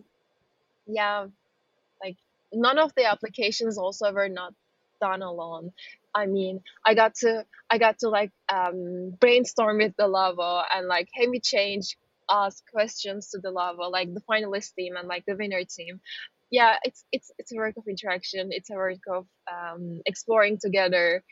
yeah, 0.86 1.26
like 2.02 2.16
none 2.52 2.78
of 2.78 2.92
the 2.96 3.04
applications 3.06 3.78
also 3.78 4.12
were 4.12 4.28
not 4.28 4.54
done 5.00 5.22
alone. 5.22 5.72
I 6.16 6.26
mean, 6.26 6.62
I 6.84 6.94
got 6.94 7.14
to 7.16 7.44
I 7.68 7.78
got 7.78 7.98
to 7.98 8.08
like 8.08 8.32
um, 8.48 9.10
brainstorm 9.20 9.78
with 9.78 9.94
the 9.98 10.08
lava 10.08 10.64
and 10.74 10.88
like 10.88 11.08
hey 11.12 11.28
we 11.28 11.40
change 11.40 11.96
ask 12.30 12.64
questions 12.72 13.30
to 13.30 13.38
the 13.38 13.50
lava 13.50 13.82
like 13.82 14.12
the 14.12 14.22
finalist 14.22 14.74
team 14.74 14.96
and 14.96 15.06
like 15.06 15.24
the 15.26 15.36
winner 15.36 15.62
team. 15.64 16.00
Yeah, 16.50 16.76
it's 16.84 17.04
it's 17.12 17.30
it's 17.38 17.52
a 17.52 17.56
work 17.56 17.76
of 17.76 17.84
interaction. 17.86 18.48
It's 18.50 18.70
a 18.70 18.74
work 18.74 19.04
of 19.12 19.26
um, 19.52 20.00
exploring 20.06 20.58
together 20.58 21.22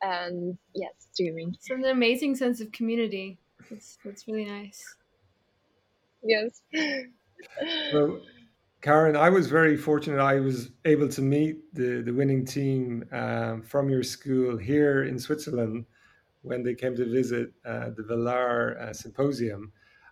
and 0.00 0.56
yes, 0.74 0.92
streaming. 1.12 1.54
It's 1.54 1.70
an 1.70 1.84
amazing 1.84 2.36
sense 2.36 2.60
of 2.60 2.72
community. 2.72 3.38
That's 3.70 3.98
that's 4.04 4.26
really 4.26 4.46
nice. 4.46 4.82
Yes. 6.24 6.62
Well, 7.92 8.20
Karen, 8.82 9.14
I 9.14 9.30
was 9.30 9.46
very 9.46 9.76
fortunate. 9.76 10.20
I 10.20 10.40
was 10.40 10.70
able 10.84 11.08
to 11.08 11.22
meet 11.22 11.72
the, 11.72 12.02
the 12.02 12.10
winning 12.10 12.44
team 12.44 13.04
um, 13.12 13.62
from 13.62 13.88
your 13.88 14.02
school 14.02 14.56
here 14.56 15.04
in 15.04 15.20
Switzerland 15.20 15.86
when 16.42 16.64
they 16.64 16.74
came 16.74 16.96
to 16.96 17.08
visit 17.08 17.52
uh, 17.64 17.90
the 17.96 18.02
Villars 18.02 18.76
uh, 18.80 18.92
Symposium. 18.92 19.70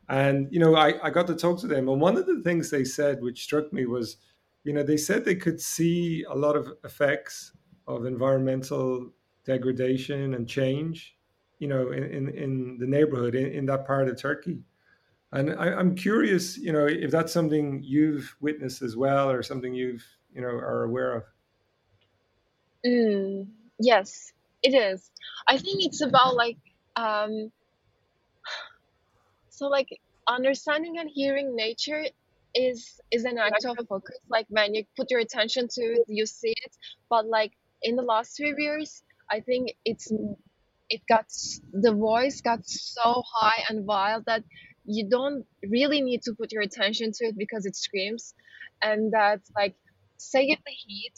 And, 0.08 0.46
you 0.52 0.60
know, 0.60 0.76
I, 0.76 1.04
I 1.04 1.10
got 1.10 1.26
to 1.26 1.34
talk 1.34 1.60
to 1.60 1.66
them. 1.66 1.88
And 1.88 2.00
one 2.00 2.16
of 2.16 2.26
the 2.26 2.42
things 2.42 2.70
they 2.70 2.84
said, 2.84 3.20
which 3.20 3.42
struck 3.42 3.72
me, 3.72 3.86
was, 3.86 4.18
you 4.62 4.72
know, 4.72 4.84
they 4.84 4.96
said 4.96 5.24
they 5.24 5.34
could 5.34 5.60
see 5.60 6.24
a 6.30 6.34
lot 6.34 6.54
of 6.54 6.72
effects 6.84 7.52
of 7.88 8.06
environmental 8.06 9.10
degradation 9.44 10.34
and 10.34 10.48
change, 10.48 11.16
you 11.58 11.66
know, 11.66 11.90
in, 11.90 12.04
in, 12.04 12.28
in 12.28 12.78
the 12.78 12.86
neighborhood, 12.86 13.34
in, 13.34 13.50
in 13.50 13.66
that 13.66 13.84
part 13.84 14.08
of 14.08 14.16
Turkey. 14.16 14.60
And 15.32 15.54
I, 15.54 15.74
I'm 15.74 15.94
curious, 15.94 16.58
you 16.58 16.72
know, 16.72 16.86
if 16.86 17.10
that's 17.10 17.32
something 17.32 17.82
you've 17.84 18.36
witnessed 18.40 18.82
as 18.82 18.96
well, 18.96 19.30
or 19.30 19.42
something 19.42 19.72
you've, 19.72 20.04
you 20.34 20.40
know, 20.40 20.48
are 20.48 20.84
aware 20.84 21.14
of. 21.14 21.22
Mm, 22.84 23.46
yes, 23.78 24.32
it 24.62 24.74
is. 24.74 25.10
I 25.46 25.58
think 25.58 25.84
it's 25.84 26.02
about 26.02 26.34
like 26.34 26.58
um 26.96 27.52
so 29.50 29.68
like 29.68 29.88
understanding 30.28 30.98
and 30.98 31.08
hearing 31.12 31.54
nature 31.54 32.04
is 32.54 33.00
is 33.10 33.24
an 33.24 33.38
act 33.38 33.64
of 33.64 33.76
focus. 33.88 34.18
Like 34.28 34.46
when 34.48 34.74
you 34.74 34.84
put 34.96 35.10
your 35.10 35.20
attention 35.20 35.68
to 35.68 35.80
it, 35.80 36.04
you 36.08 36.26
see 36.26 36.54
it. 36.64 36.76
But 37.08 37.26
like 37.26 37.52
in 37.82 37.96
the 37.96 38.02
last 38.02 38.36
few 38.36 38.54
years, 38.58 39.02
I 39.30 39.40
think 39.40 39.74
it's 39.84 40.12
it 40.88 41.02
got 41.08 41.26
the 41.72 41.94
voice 41.94 42.40
got 42.40 42.66
so 42.66 43.22
high 43.32 43.62
and 43.68 43.86
wild 43.86 44.24
that 44.26 44.42
you 44.90 45.08
don't 45.08 45.44
really 45.70 46.02
need 46.02 46.22
to 46.22 46.34
put 46.34 46.52
your 46.52 46.62
attention 46.62 47.12
to 47.12 47.26
it 47.26 47.36
because 47.38 47.66
it 47.66 47.76
screams, 47.76 48.34
and 48.82 49.12
that 49.12 49.40
like 49.56 49.76
say 50.18 50.46
the 50.48 50.72
heat. 50.86 51.14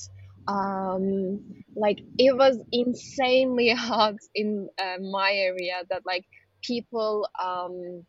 Um, 0.49 1.41
like 1.77 2.01
it 2.19 2.37
was 2.37 2.59
insanely 2.73 3.71
hot 3.75 4.17
in 4.35 4.69
uh, 4.81 4.99
my 5.01 5.33
area 5.33 5.83
that 5.91 6.03
like 6.05 6.25
people 6.63 7.29
um 7.43 8.05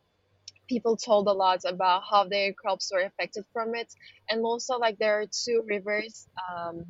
people 0.68 0.98
told 0.98 1.28
a 1.28 1.34
lot 1.34 1.60
about 1.68 2.04
how 2.10 2.26
their 2.28 2.54
crops 2.54 2.92
were 2.94 3.02
affected 3.02 3.44
from 3.54 3.76
it 3.76 3.94
and 4.30 4.44
also 4.46 4.78
like 4.78 4.98
there 5.00 5.20
are 5.22 5.26
two 5.28 5.64
rivers 5.68 6.28
um, 6.56 6.84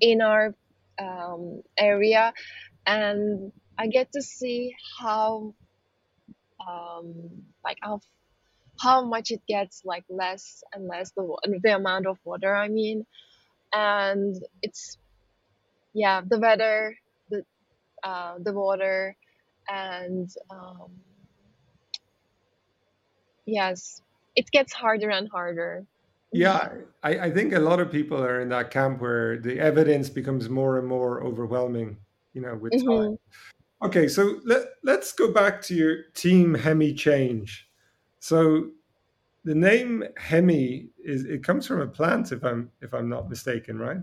in 0.00 0.22
our 0.22 0.54
um, 1.00 1.62
area 1.78 2.32
and 2.86 3.52
i 3.78 3.86
get 3.86 4.10
to 4.12 4.22
see 4.22 4.74
how 5.00 5.54
um, 6.68 7.30
like 7.64 7.78
how 7.82 8.00
how 8.80 9.04
much 9.04 9.30
it 9.30 9.42
gets 9.46 9.82
like 9.84 10.04
less 10.08 10.62
and 10.72 10.86
less 10.86 11.12
the, 11.12 11.36
the 11.62 11.76
amount 11.76 12.06
of 12.06 12.18
water 12.24 12.54
i 12.54 12.68
mean. 12.68 13.04
And 13.72 14.36
it's 14.62 14.98
yeah 15.94 16.22
the 16.26 16.38
weather 16.38 16.96
the 17.30 17.44
uh, 18.02 18.34
the 18.42 18.52
water 18.52 19.16
and 19.68 20.28
um, 20.50 20.90
yes 23.46 24.02
it 24.36 24.50
gets 24.50 24.72
harder 24.72 25.10
and 25.10 25.28
harder. 25.30 25.84
Yeah, 26.32 26.68
I, 27.02 27.18
I 27.18 27.30
think 27.30 27.52
a 27.52 27.58
lot 27.58 27.80
of 27.80 27.90
people 27.90 28.22
are 28.22 28.40
in 28.40 28.48
that 28.50 28.70
camp 28.70 29.00
where 29.00 29.38
the 29.38 29.58
evidence 29.58 30.08
becomes 30.08 30.48
more 30.48 30.78
and 30.78 30.86
more 30.86 31.22
overwhelming, 31.24 31.96
you 32.34 32.40
know, 32.40 32.54
with 32.54 32.72
time. 32.84 33.18
Okay, 33.82 34.08
so 34.08 34.40
let, 34.44 34.66
let's 34.82 35.12
go 35.12 35.32
back 35.32 35.62
to 35.62 35.74
your 35.74 36.02
team 36.14 36.54
Hemi 36.54 36.92
change. 36.92 37.68
So 38.18 38.70
the 39.44 39.54
name 39.54 40.04
Hemi 40.18 40.90
is 40.98 41.24
it 41.24 41.42
comes 41.42 41.66
from 41.66 41.80
a 41.80 41.86
plant 41.86 42.32
if 42.32 42.44
I'm 42.44 42.70
if 42.82 42.92
I'm 42.92 43.08
not 43.08 43.30
mistaken, 43.30 43.78
right? 43.78 43.98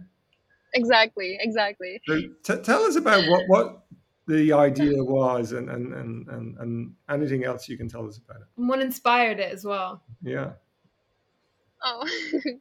Exactly, 0.73 1.37
exactly. 1.39 2.01
So 2.07 2.21
t- 2.43 2.61
tell 2.63 2.83
us 2.83 2.95
about 2.95 3.27
what 3.29 3.43
what 3.47 3.83
the 4.27 4.51
idea 4.51 5.03
was 5.03 5.51
and 5.51 5.69
and, 5.69 5.93
and 5.93 6.27
and 6.27 6.57
and 6.57 6.93
anything 7.09 7.43
else 7.43 7.69
you 7.69 7.77
can 7.77 7.87
tell 7.87 8.07
us 8.07 8.17
about 8.17 8.41
it. 8.41 8.47
And 8.57 8.67
what 8.67 8.81
inspired 8.81 9.39
it 9.39 9.53
as 9.53 9.63
well? 9.63 10.01
Yeah. 10.23 10.53
Oh, 11.83 12.07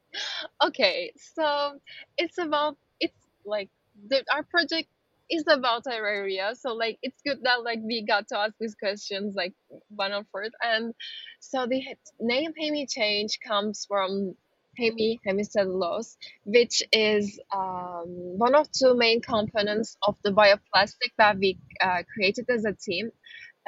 okay. 0.67 1.13
So 1.17 1.81
it's 2.19 2.37
about 2.37 2.77
it's 3.01 3.27
like 3.47 3.71
the 4.09 4.23
our 4.33 4.43
project 4.43 4.89
is 5.30 5.45
about 5.49 5.87
our 5.87 6.06
area. 6.06 6.54
So 6.59 6.75
like 6.75 6.99
it's 7.02 7.21
good 7.26 7.38
that 7.42 7.62
like 7.64 7.80
we 7.83 8.02
got 8.02 8.28
to 8.28 8.38
ask 8.38 8.54
these 8.61 8.75
questions 8.75 9.35
like 9.37 9.54
one 9.88 10.12
on 10.12 10.26
first. 10.33 10.52
And 10.62 10.95
so 11.40 11.66
the 11.66 11.83
name 12.21 12.52
Hemi 12.59 12.87
change 12.87 13.38
comes 13.47 13.87
from 13.88 14.35
hemi 14.76 15.21
hemicellulose, 15.26 16.16
which 16.45 16.83
is 16.92 17.40
um, 17.54 18.06
one 18.38 18.54
of 18.54 18.71
two 18.73 18.95
main 18.95 19.21
components 19.21 19.97
of 20.06 20.16
the 20.23 20.30
bioplastic 20.30 21.12
that 21.18 21.38
we 21.38 21.59
uh, 21.80 22.02
created 22.12 22.47
as 22.50 22.64
a 22.64 22.73
team 22.73 23.11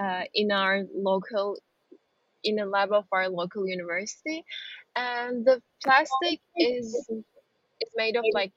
uh, 0.02 0.22
in 0.34 0.52
our 0.52 0.84
local 0.94 1.56
in 2.44 2.58
a 2.60 2.66
lab 2.66 2.92
of 2.92 3.04
our 3.10 3.28
local 3.28 3.66
university 3.66 4.44
and 4.94 5.44
the 5.44 5.60
plastic 5.82 6.40
is 6.56 6.94
is 7.80 7.90
made 7.96 8.16
of 8.16 8.24
like 8.32 8.52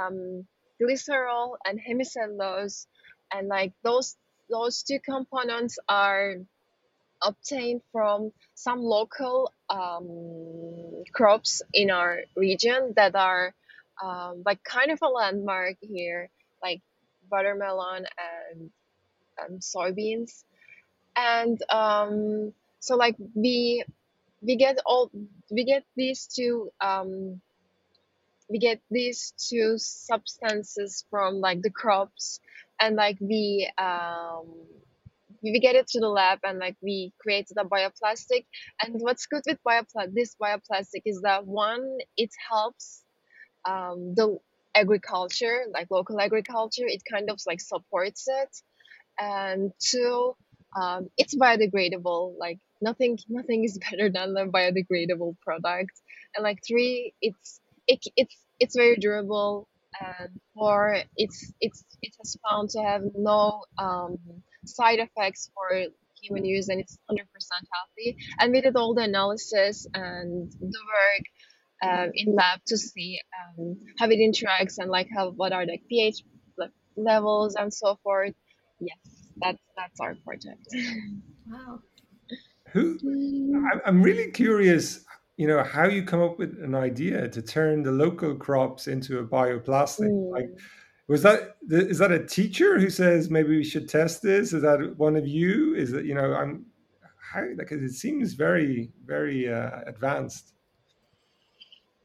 um, 0.00 0.44
glycerol 0.82 1.56
and 1.66 1.80
hemicellulose 1.80 2.86
and 3.32 3.48
like 3.48 3.72
those 3.82 4.16
those 4.50 4.82
two 4.82 4.98
components 5.00 5.78
are 5.88 6.36
obtained 7.22 7.80
from 7.92 8.32
some 8.54 8.82
local 8.82 9.52
um, 9.70 11.04
crops 11.12 11.62
in 11.72 11.90
our 11.90 12.20
region 12.36 12.92
that 12.96 13.14
are 13.14 13.54
um, 14.02 14.42
like 14.44 14.62
kind 14.64 14.90
of 14.90 14.98
a 15.02 15.08
landmark 15.08 15.76
here 15.80 16.28
like 16.62 16.80
watermelon 17.30 18.06
and 18.52 18.70
um, 19.40 19.58
soybeans. 19.58 20.44
And 21.16 21.60
um, 21.70 22.52
so 22.80 22.96
like 22.96 23.16
we 23.34 23.84
we 24.40 24.56
get 24.56 24.78
all 24.86 25.10
we 25.50 25.64
get 25.64 25.84
these 25.96 26.26
two 26.26 26.70
um, 26.80 27.40
we 28.52 28.58
get 28.58 28.80
these 28.90 29.32
two 29.48 29.76
substances 29.78 31.06
from 31.10 31.36
like 31.40 31.62
the 31.62 31.70
crops 31.70 32.38
and 32.78 32.96
like 32.96 33.16
we 33.20 33.70
um 33.78 34.46
we 35.42 35.58
get 35.58 35.74
it 35.74 35.88
to 35.88 35.98
the 35.98 36.08
lab 36.08 36.38
and 36.44 36.58
like 36.58 36.76
we 36.82 37.12
created 37.20 37.56
a 37.58 37.64
bioplastic. 37.64 38.44
And 38.80 38.94
what's 39.00 39.26
good 39.26 39.42
with 39.46 39.58
bioplastic 39.66 40.14
this 40.14 40.36
bioplastic 40.40 41.02
is 41.04 41.22
that 41.22 41.46
one 41.46 41.98
it 42.16 42.30
helps 42.50 43.02
um 43.64 44.14
the 44.14 44.38
agriculture 44.74 45.64
like 45.72 45.88
local 45.90 46.18
agriculture 46.20 46.86
it 46.86 47.02
kind 47.10 47.30
of 47.30 47.40
like 47.46 47.60
supports 47.60 48.26
it. 48.28 48.56
And 49.18 49.72
two 49.80 50.34
um, 50.74 51.08
it's 51.18 51.34
biodegradable 51.34 52.34
like 52.38 52.58
nothing 52.80 53.18
nothing 53.28 53.64
is 53.64 53.78
better 53.90 54.10
than 54.10 54.36
a 54.36 54.46
biodegradable 54.46 55.36
product. 55.40 55.92
And 56.36 56.44
like 56.44 56.60
three 56.66 57.14
it's 57.22 57.61
it, 57.86 58.00
it's 58.16 58.36
it's 58.60 58.76
very 58.76 58.96
durable 58.96 59.68
and 60.00 60.30
for 60.54 60.96
it's 61.16 61.52
it's 61.60 61.84
it 62.02 62.14
has 62.18 62.36
found 62.48 62.70
to 62.70 62.80
have 62.80 63.02
no 63.16 63.62
um, 63.78 64.16
side 64.64 64.98
effects 64.98 65.50
for 65.54 65.86
human 66.20 66.44
use 66.44 66.68
and 66.68 66.80
it's 66.80 66.98
100% 67.10 67.18
healthy 67.18 68.16
and 68.38 68.52
we 68.52 68.60
did 68.60 68.76
all 68.76 68.94
the 68.94 69.02
analysis 69.02 69.86
and 69.92 70.52
the 70.60 70.78
work 70.94 71.24
um, 71.82 72.10
in 72.14 72.34
lab 72.34 72.60
to 72.68 72.78
see 72.78 73.18
um, 73.58 73.76
how 73.98 74.06
it 74.06 74.18
interacts 74.18 74.74
and 74.78 74.88
like 74.90 75.08
how 75.14 75.30
what 75.30 75.52
are 75.52 75.66
the 75.66 75.78
pH 75.88 76.22
levels 76.96 77.54
and 77.54 77.72
so 77.72 77.98
forth. 78.02 78.34
Yes, 78.80 78.98
that's 79.40 79.62
that's 79.76 80.00
our 80.00 80.14
project. 80.24 80.66
Wow. 81.50 81.80
Who 82.68 82.98
Mm, 82.98 83.80
I'm 83.84 84.00
really 84.00 84.30
curious, 84.30 85.04
you 85.36 85.46
know, 85.46 85.62
how 85.62 85.86
you 85.86 86.04
come 86.04 86.22
up 86.22 86.38
with 86.38 86.58
an 86.62 86.74
idea 86.74 87.28
to 87.28 87.42
turn 87.42 87.82
the 87.82 87.90
local 87.90 88.34
crops 88.34 88.86
into 88.86 89.18
a 89.18 89.24
bioplastic. 89.24 90.10
Like, 90.32 90.44
mm. 90.44 90.58
was 91.08 91.22
that 91.22 91.56
is 91.68 91.98
that 91.98 92.12
a 92.12 92.24
teacher 92.24 92.78
who 92.78 92.90
says 92.90 93.30
maybe 93.30 93.56
we 93.56 93.64
should 93.64 93.88
test 93.88 94.22
this? 94.22 94.52
Is 94.52 94.62
that 94.62 94.94
one 94.96 95.16
of 95.16 95.26
you? 95.26 95.74
Is 95.74 95.92
it 95.92 96.04
you 96.04 96.14
know 96.14 96.34
I'm 96.34 96.66
how 97.32 97.44
like 97.56 97.72
it 97.72 97.90
seems 97.92 98.34
very 98.34 98.90
very 99.04 99.52
uh, 99.52 99.80
advanced. 99.86 100.52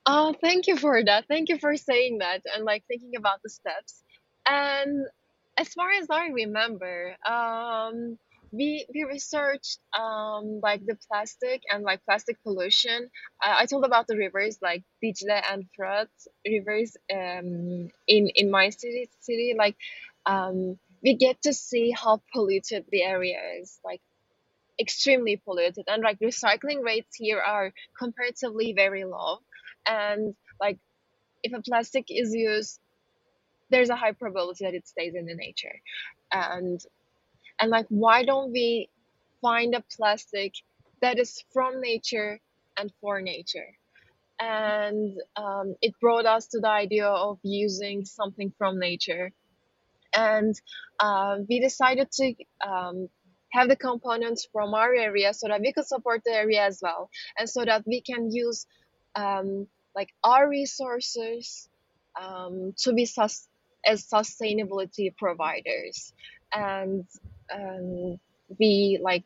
Oh, 0.06 0.34
thank 0.42 0.68
you 0.68 0.78
for 0.78 1.04
that. 1.04 1.26
Thank 1.28 1.50
you 1.50 1.58
for 1.58 1.76
saying 1.76 2.20
that 2.20 2.42
and 2.56 2.64
like 2.64 2.86
thinking 2.88 3.18
about 3.18 3.44
the 3.44 3.50
steps. 3.50 4.04
And 4.48 5.06
as 5.58 5.68
far 5.74 5.92
as 5.92 6.08
I 6.10 6.28
remember, 6.28 7.18
um, 7.26 8.18
we 8.52 8.86
we 8.94 9.04
researched 9.04 9.80
um 9.98 10.60
like 10.64 10.86
the 10.86 10.98
plastic 11.08 11.62
and 11.72 11.84
like 11.84 12.04
plastic 12.06 12.42
pollution. 12.44 13.10
I, 13.42 13.64
I 13.64 13.66
told 13.66 13.86
about 13.86 14.08
the 14.08 14.18
rivers 14.18 14.58
like 14.62 14.84
Dicle 15.04 15.42
and 15.52 15.66
Fırat 15.78 16.08
rivers 16.46 16.96
um 17.14 17.90
in 18.08 18.30
in 18.36 18.52
my 18.52 18.70
city 18.70 19.10
city 19.20 19.56
like 19.58 19.76
um 20.26 20.80
we 21.04 21.16
get 21.16 21.42
to 21.44 21.54
see 21.54 21.92
how 21.92 22.22
polluted 22.34 22.86
the 22.92 23.04
area 23.04 23.40
is 23.60 23.80
like 23.86 24.02
extremely 24.80 25.38
polluted. 25.38 25.86
And 25.88 26.04
like 26.04 26.20
recycling 26.20 26.84
rates 26.84 27.16
here 27.16 27.40
are 27.42 27.74
comparatively 28.00 28.74
very 28.74 29.06
low. 29.06 29.40
And 29.88 30.36
like 30.60 30.80
if 31.44 31.54
a 31.54 31.62
plastic 31.62 32.06
is 32.10 32.34
used 32.34 32.80
there's 33.70 33.90
a 33.90 33.96
high 33.96 34.14
probability 34.14 34.66
that 34.66 34.74
it 34.76 34.88
stays 34.88 35.16
in 35.16 35.26
the 35.26 35.36
nature. 35.36 35.82
And 36.32 36.80
and 37.60 37.72
like 37.72 37.86
why 37.90 38.24
don't 38.24 38.52
we 38.52 38.90
find 39.42 39.76
a 39.76 39.84
plastic 39.96 40.54
that 41.02 41.20
is 41.20 41.44
from 41.54 41.82
nature 41.82 42.40
and 42.78 42.92
for 43.02 43.22
nature? 43.22 43.78
And 44.40 45.18
um, 45.36 45.76
it 45.82 45.94
brought 46.00 46.26
us 46.26 46.48
to 46.48 46.60
the 46.60 46.70
idea 46.70 47.08
of 47.08 47.40
using 47.44 48.06
something 48.06 48.54
from 48.58 48.80
nature. 48.80 49.32
And 50.16 50.60
um, 51.00 51.46
we 51.50 51.60
decided 51.60 52.12
to 52.12 52.34
um, 52.66 53.10
have 53.52 53.68
the 53.68 53.76
components 53.76 54.48
from 54.52 54.74
our 54.74 54.94
area 54.94 55.34
so 55.34 55.48
that 55.48 55.62
we 55.62 55.74
could 55.74 55.88
support 55.88 56.22
the 56.24 56.34
area 56.34 56.64
as 56.64 56.80
well. 56.82 57.10
And 57.38 57.50
so 57.50 57.66
that 57.66 57.84
we 57.88 58.02
can 58.02 58.32
use 58.32 58.68
um, 59.16 59.68
like 59.96 60.10
our 60.24 60.48
resources 60.48 61.68
um, 62.20 62.74
to 62.78 62.94
be 62.94 63.06
sus- 63.06 63.48
as 63.86 64.06
sustainability 64.08 65.16
providers. 65.18 66.14
And 66.54 67.06
um, 67.54 68.20
we 68.60 69.00
like 69.02 69.24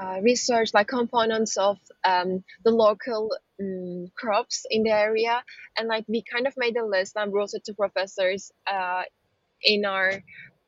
uh, 0.00 0.20
research 0.22 0.72
like 0.74 0.88
components 0.88 1.56
of 1.56 1.78
um, 2.04 2.44
the 2.64 2.70
local 2.70 3.30
um, 3.60 4.10
crops 4.16 4.64
in 4.70 4.84
the 4.84 4.90
area. 4.90 5.42
And 5.76 5.88
like 5.88 6.04
we 6.08 6.22
kind 6.22 6.46
of 6.46 6.54
made 6.56 6.76
a 6.76 6.84
list 6.84 7.16
and 7.16 7.32
brought 7.32 7.54
it 7.54 7.64
to 7.64 7.74
professors 7.74 8.52
uh, 8.66 9.02
in 9.62 9.84
our 9.84 10.12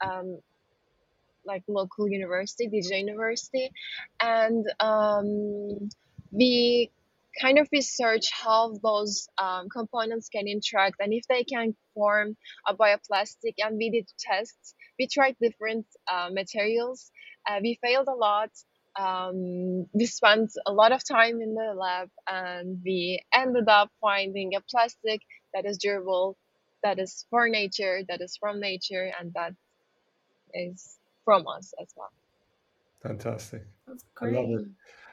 um, 0.01 0.41
like 1.45 1.63
local 1.69 2.09
university, 2.09 2.67
Dicle 2.67 2.99
University, 2.99 3.71
and 4.21 4.67
um, 4.81 5.89
we 6.31 6.91
kind 7.41 7.59
of 7.59 7.69
research 7.73 8.31
how 8.33 8.75
those 8.83 9.29
um, 9.39 9.69
components 9.69 10.29
can 10.29 10.47
interact 10.47 10.97
and 11.01 11.13
if 11.13 11.25
they 11.29 11.45
can 11.45 11.75
form 11.95 12.37
a 12.67 12.75
bioplastic. 12.75 13.55
And 13.59 13.77
we 13.77 13.91
did 13.91 14.09
tests. 14.19 14.75
We 14.99 15.07
tried 15.07 15.37
different 15.41 15.87
uh, 16.11 16.31
materials. 16.33 17.11
Uh, 17.49 17.61
we 17.63 17.79
failed 17.83 18.09
a 18.09 18.15
lot. 18.15 18.51
Um, 18.99 19.87
we 19.95 20.07
spent 20.07 20.51
a 20.67 20.73
lot 20.73 20.93
of 20.93 21.07
time 21.07 21.41
in 21.41 21.55
the 21.55 21.75
lab, 21.75 22.11
and 22.29 22.81
we 22.85 23.23
ended 23.33 23.69
up 23.69 23.89
finding 24.01 24.55
a 24.57 24.61
plastic 24.69 25.21
that 25.55 25.65
is 25.65 25.79
durable, 25.79 26.37
that 26.83 26.99
is 26.99 27.25
for 27.31 27.49
nature, 27.49 28.01
that 28.09 28.21
is 28.21 28.37
from 28.37 28.61
nature, 28.61 29.11
and 29.19 29.33
that 29.35 29.53
is 30.53 30.99
from 31.25 31.47
us 31.47 31.73
as 31.81 31.89
well. 31.97 32.11
Fantastic. 33.03 33.63
That's 33.87 34.05
I 34.21 34.27
love 34.27 34.51
it. 34.51 34.67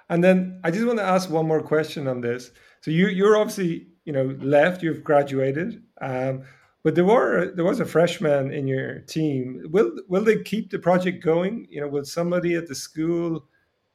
And 0.09 0.23
then 0.23 0.59
I 0.63 0.71
just 0.71 0.85
want 0.85 0.99
to 0.99 1.05
ask 1.05 1.29
one 1.29 1.47
more 1.47 1.61
question 1.61 2.07
on 2.07 2.21
this. 2.21 2.51
So 2.81 2.91
you 2.91 3.07
you're 3.07 3.37
obviously 3.37 3.87
you 4.05 4.13
know 4.13 4.35
left. 4.39 4.83
You've 4.83 5.03
graduated, 5.03 5.83
um, 5.99 6.43
but 6.83 6.95
there 6.95 7.05
were 7.05 7.51
there 7.53 7.65
was 7.65 7.79
a 7.79 7.85
freshman 7.85 8.51
in 8.51 8.67
your 8.67 8.99
team. 8.99 9.63
Will 9.69 9.91
will 10.07 10.23
they 10.23 10.41
keep 10.43 10.71
the 10.71 10.79
project 10.79 11.23
going? 11.23 11.67
You 11.69 11.81
know, 11.81 11.87
will 11.87 12.05
somebody 12.05 12.55
at 12.55 12.67
the 12.67 12.75
school 12.75 13.45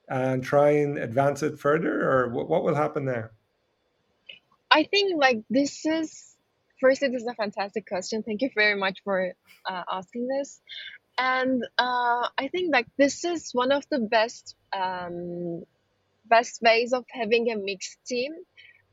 and 0.09 0.42
try 0.42 0.70
and 0.70 0.98
advance 0.98 1.42
it 1.42 1.59
further, 1.59 2.11
or 2.11 2.29
what, 2.29 2.48
what 2.48 2.64
will 2.64 2.75
happen 2.75 3.07
there? 3.07 3.33
I 4.70 4.85
think 4.85 5.18
like 5.18 5.42
this 5.48 5.87
is 5.87 6.37
firstly 6.81 7.09
this 7.09 7.22
is 7.22 7.29
a 7.29 7.35
fantastic 7.35 7.87
question. 7.87 8.22
Thank 8.22 8.42
you 8.42 8.51
very 8.55 8.75
much 8.75 8.98
for 9.05 9.33
uh, 9.64 9.83
asking 9.90 10.29
this. 10.29 10.61
And 11.18 11.62
uh, 11.79 12.29
I 12.38 12.48
think 12.51 12.72
like 12.72 12.87
this 12.96 13.25
is 13.25 13.51
one 13.53 13.70
of 13.70 13.85
the 13.90 14.01
best 14.01 14.57
um, 14.72 15.62
best 16.26 16.61
ways 16.62 16.92
of 16.92 17.04
having 17.11 17.50
a 17.50 17.56
mixed 17.56 17.98
team 18.06 18.32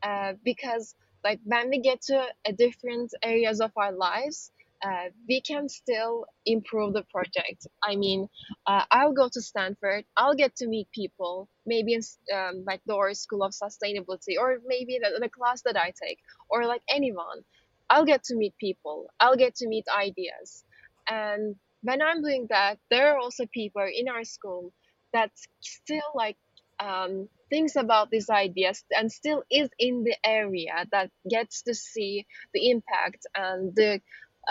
uh, 0.03 0.33
because 0.43 0.95
like 1.23 1.39
when 1.43 1.69
we 1.69 1.79
get 1.79 2.01
to 2.01 2.25
a 2.45 2.53
different 2.53 3.13
areas 3.23 3.59
of 3.61 3.71
our 3.77 3.91
lives 3.91 4.51
uh, 4.81 5.09
we 5.27 5.41
can 5.41 5.67
still 5.67 6.25
improve 6.45 6.93
the 6.93 7.03
project. 7.11 7.67
I 7.83 7.95
mean, 7.95 8.29
uh, 8.65 8.83
I'll 8.91 9.11
go 9.11 9.29
to 9.31 9.41
Stanford. 9.41 10.05
I'll 10.15 10.35
get 10.35 10.55
to 10.57 10.67
meet 10.67 10.89
people, 10.91 11.49
maybe 11.65 11.93
in 11.93 12.01
um, 12.33 12.63
like 12.65 12.81
the 12.85 13.13
School 13.13 13.43
of 13.43 13.51
Sustainability, 13.51 14.37
or 14.39 14.59
maybe 14.65 14.99
the, 15.01 15.19
the 15.19 15.29
class 15.29 15.61
that 15.63 15.75
I 15.75 15.93
take, 16.01 16.19
or 16.49 16.65
like 16.65 16.81
anyone. 16.89 17.43
I'll 17.89 18.05
get 18.05 18.23
to 18.25 18.35
meet 18.35 18.55
people. 18.57 19.07
I'll 19.19 19.35
get 19.35 19.55
to 19.55 19.67
meet 19.67 19.85
ideas. 19.89 20.63
And 21.09 21.55
when 21.81 22.01
I'm 22.01 22.21
doing 22.21 22.47
that, 22.49 22.77
there 22.89 23.13
are 23.13 23.17
also 23.17 23.45
people 23.51 23.85
in 23.93 24.07
our 24.07 24.23
school 24.23 24.71
that 25.11 25.31
still 25.59 26.03
like 26.13 26.37
um, 26.79 27.27
thinks 27.49 27.75
about 27.75 28.09
these 28.09 28.29
ideas 28.29 28.83
and 28.91 29.11
still 29.11 29.43
is 29.49 29.69
in 29.79 30.03
the 30.03 30.15
area 30.23 30.85
that 30.91 31.11
gets 31.29 31.63
to 31.63 31.73
see 31.73 32.25
the 32.53 32.69
impact 32.69 33.25
and 33.35 33.75
the 33.75 34.01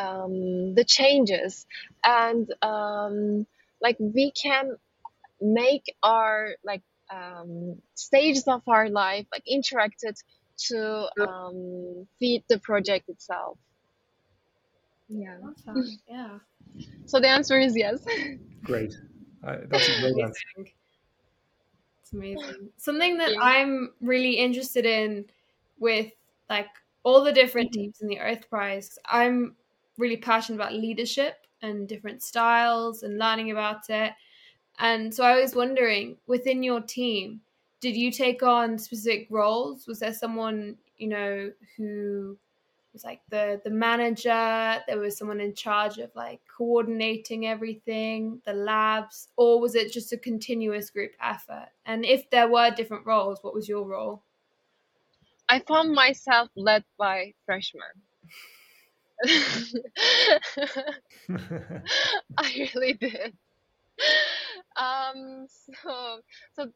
um, 0.00 0.74
the 0.74 0.84
changes. 0.84 1.66
And 2.04 2.52
um, 2.62 3.46
like 3.80 3.96
we 3.98 4.30
can 4.30 4.76
make 5.40 5.84
our 6.02 6.50
like 6.64 6.82
um, 7.12 7.76
stages 7.94 8.46
of 8.46 8.62
our 8.68 8.88
life 8.88 9.26
like 9.32 9.44
interacted 9.50 10.16
to 10.68 11.08
um, 11.20 12.06
feed 12.18 12.44
the 12.48 12.58
project 12.58 13.08
itself. 13.08 13.58
Yeah. 15.08 15.36
Awesome. 15.42 15.98
yeah. 16.08 16.38
So 17.06 17.20
the 17.20 17.28
answer 17.28 17.58
is 17.58 17.76
yes. 17.76 18.04
Great. 18.62 18.94
Uh, 19.46 19.56
that's 19.70 19.88
a 19.88 20.00
great 20.00 20.22
answer 20.22 20.72
it's 22.08 22.12
amazing 22.14 22.68
something 22.76 23.18
that 23.18 23.32
yeah. 23.32 23.40
i'm 23.40 23.90
really 24.00 24.32
interested 24.32 24.86
in 24.86 25.24
with 25.78 26.10
like 26.48 26.68
all 27.02 27.22
the 27.22 27.32
different 27.32 27.70
mm-hmm. 27.70 27.82
teams 27.82 28.00
in 28.00 28.08
the 28.08 28.18
earth 28.18 28.48
prize 28.48 28.98
i'm 29.06 29.54
really 29.98 30.16
passionate 30.16 30.56
about 30.56 30.72
leadership 30.72 31.46
and 31.62 31.88
different 31.88 32.22
styles 32.22 33.02
and 33.02 33.18
learning 33.18 33.50
about 33.50 33.90
it. 33.90 34.12
And 34.78 35.12
so 35.12 35.24
I 35.24 35.40
was 35.40 35.54
wondering, 35.54 36.16
within 36.26 36.62
your 36.62 36.80
team, 36.80 37.40
did 37.80 37.96
you 37.96 38.10
take 38.10 38.42
on 38.42 38.78
specific 38.78 39.26
roles? 39.30 39.86
Was 39.86 40.00
there 40.00 40.14
someone, 40.14 40.76
you 40.96 41.08
know, 41.08 41.52
who 41.76 42.38
was 42.92 43.04
like 43.04 43.20
the 43.30 43.60
the 43.64 43.70
manager, 43.70 44.82
there 44.86 44.98
was 44.98 45.16
someone 45.16 45.40
in 45.40 45.54
charge 45.54 45.98
of 45.98 46.10
like 46.14 46.40
coordinating 46.56 47.46
everything, 47.46 48.40
the 48.44 48.52
labs, 48.52 49.28
or 49.36 49.60
was 49.60 49.74
it 49.74 49.92
just 49.92 50.12
a 50.12 50.16
continuous 50.16 50.90
group 50.90 51.12
effort? 51.22 51.68
And 51.86 52.04
if 52.04 52.30
there 52.30 52.48
were 52.48 52.70
different 52.70 53.06
roles, 53.06 53.38
what 53.42 53.54
was 53.54 53.68
your 53.68 53.84
role? 53.84 54.22
I 55.48 55.60
found 55.60 55.92
myself 55.92 56.50
led 56.56 56.84
by 56.98 57.34
freshmen. 57.46 57.82
I 62.38 62.70
really 62.74 62.92
did. 62.92 63.34
Um, 64.76 65.46
so, 65.48 66.20
so 66.54 66.70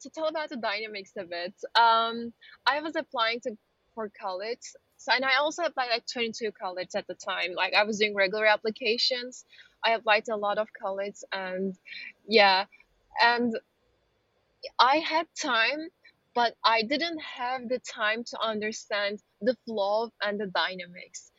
to 0.00 0.10
tell 0.10 0.26
about 0.26 0.48
the 0.48 0.56
dynamics 0.56 1.12
of 1.16 1.28
it, 1.30 1.54
um, 1.74 2.32
I 2.66 2.80
was 2.80 2.96
applying 2.96 3.40
to 3.40 3.56
for 3.94 4.10
college, 4.20 4.74
so, 4.98 5.12
and 5.12 5.24
I 5.24 5.36
also 5.36 5.62
applied 5.62 5.88
like 5.90 6.04
22 6.12 6.52
colleges 6.60 6.94
at 6.94 7.06
the 7.06 7.14
time. 7.14 7.54
Like 7.54 7.74
I 7.74 7.84
was 7.84 7.98
doing 7.98 8.14
regular 8.14 8.46
applications. 8.46 9.44
I 9.84 9.92
applied 9.92 10.26
to 10.26 10.34
a 10.34 10.36
lot 10.36 10.58
of 10.58 10.68
colleges 10.80 11.24
and 11.32 11.74
yeah, 12.26 12.66
and 13.22 13.58
I 14.78 14.96
had 14.96 15.26
time 15.40 15.88
but 16.34 16.54
I 16.64 16.82
didn't 16.82 17.18
have 17.20 17.68
the 17.68 17.80
time 17.80 18.22
to 18.22 18.40
understand 18.40 19.18
the 19.40 19.56
flow 19.66 20.10
and 20.22 20.38
the 20.38 20.46
dynamics 20.46 21.32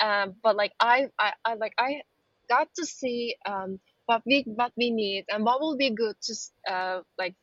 um, 0.00 0.34
but 0.42 0.56
like 0.56 0.72
I, 0.80 1.08
I, 1.18 1.32
I 1.44 1.54
like 1.54 1.74
I 1.78 2.02
got 2.48 2.68
to 2.76 2.86
see 2.86 3.36
um, 3.46 3.78
what 4.06 4.22
we 4.26 4.42
what 4.46 4.72
we 4.76 4.90
need 4.90 5.24
and 5.28 5.44
what 5.44 5.60
will 5.60 5.76
be 5.76 5.90
good 5.90 6.16
to 6.22 6.72
uh, 6.72 7.00
like 7.18 7.34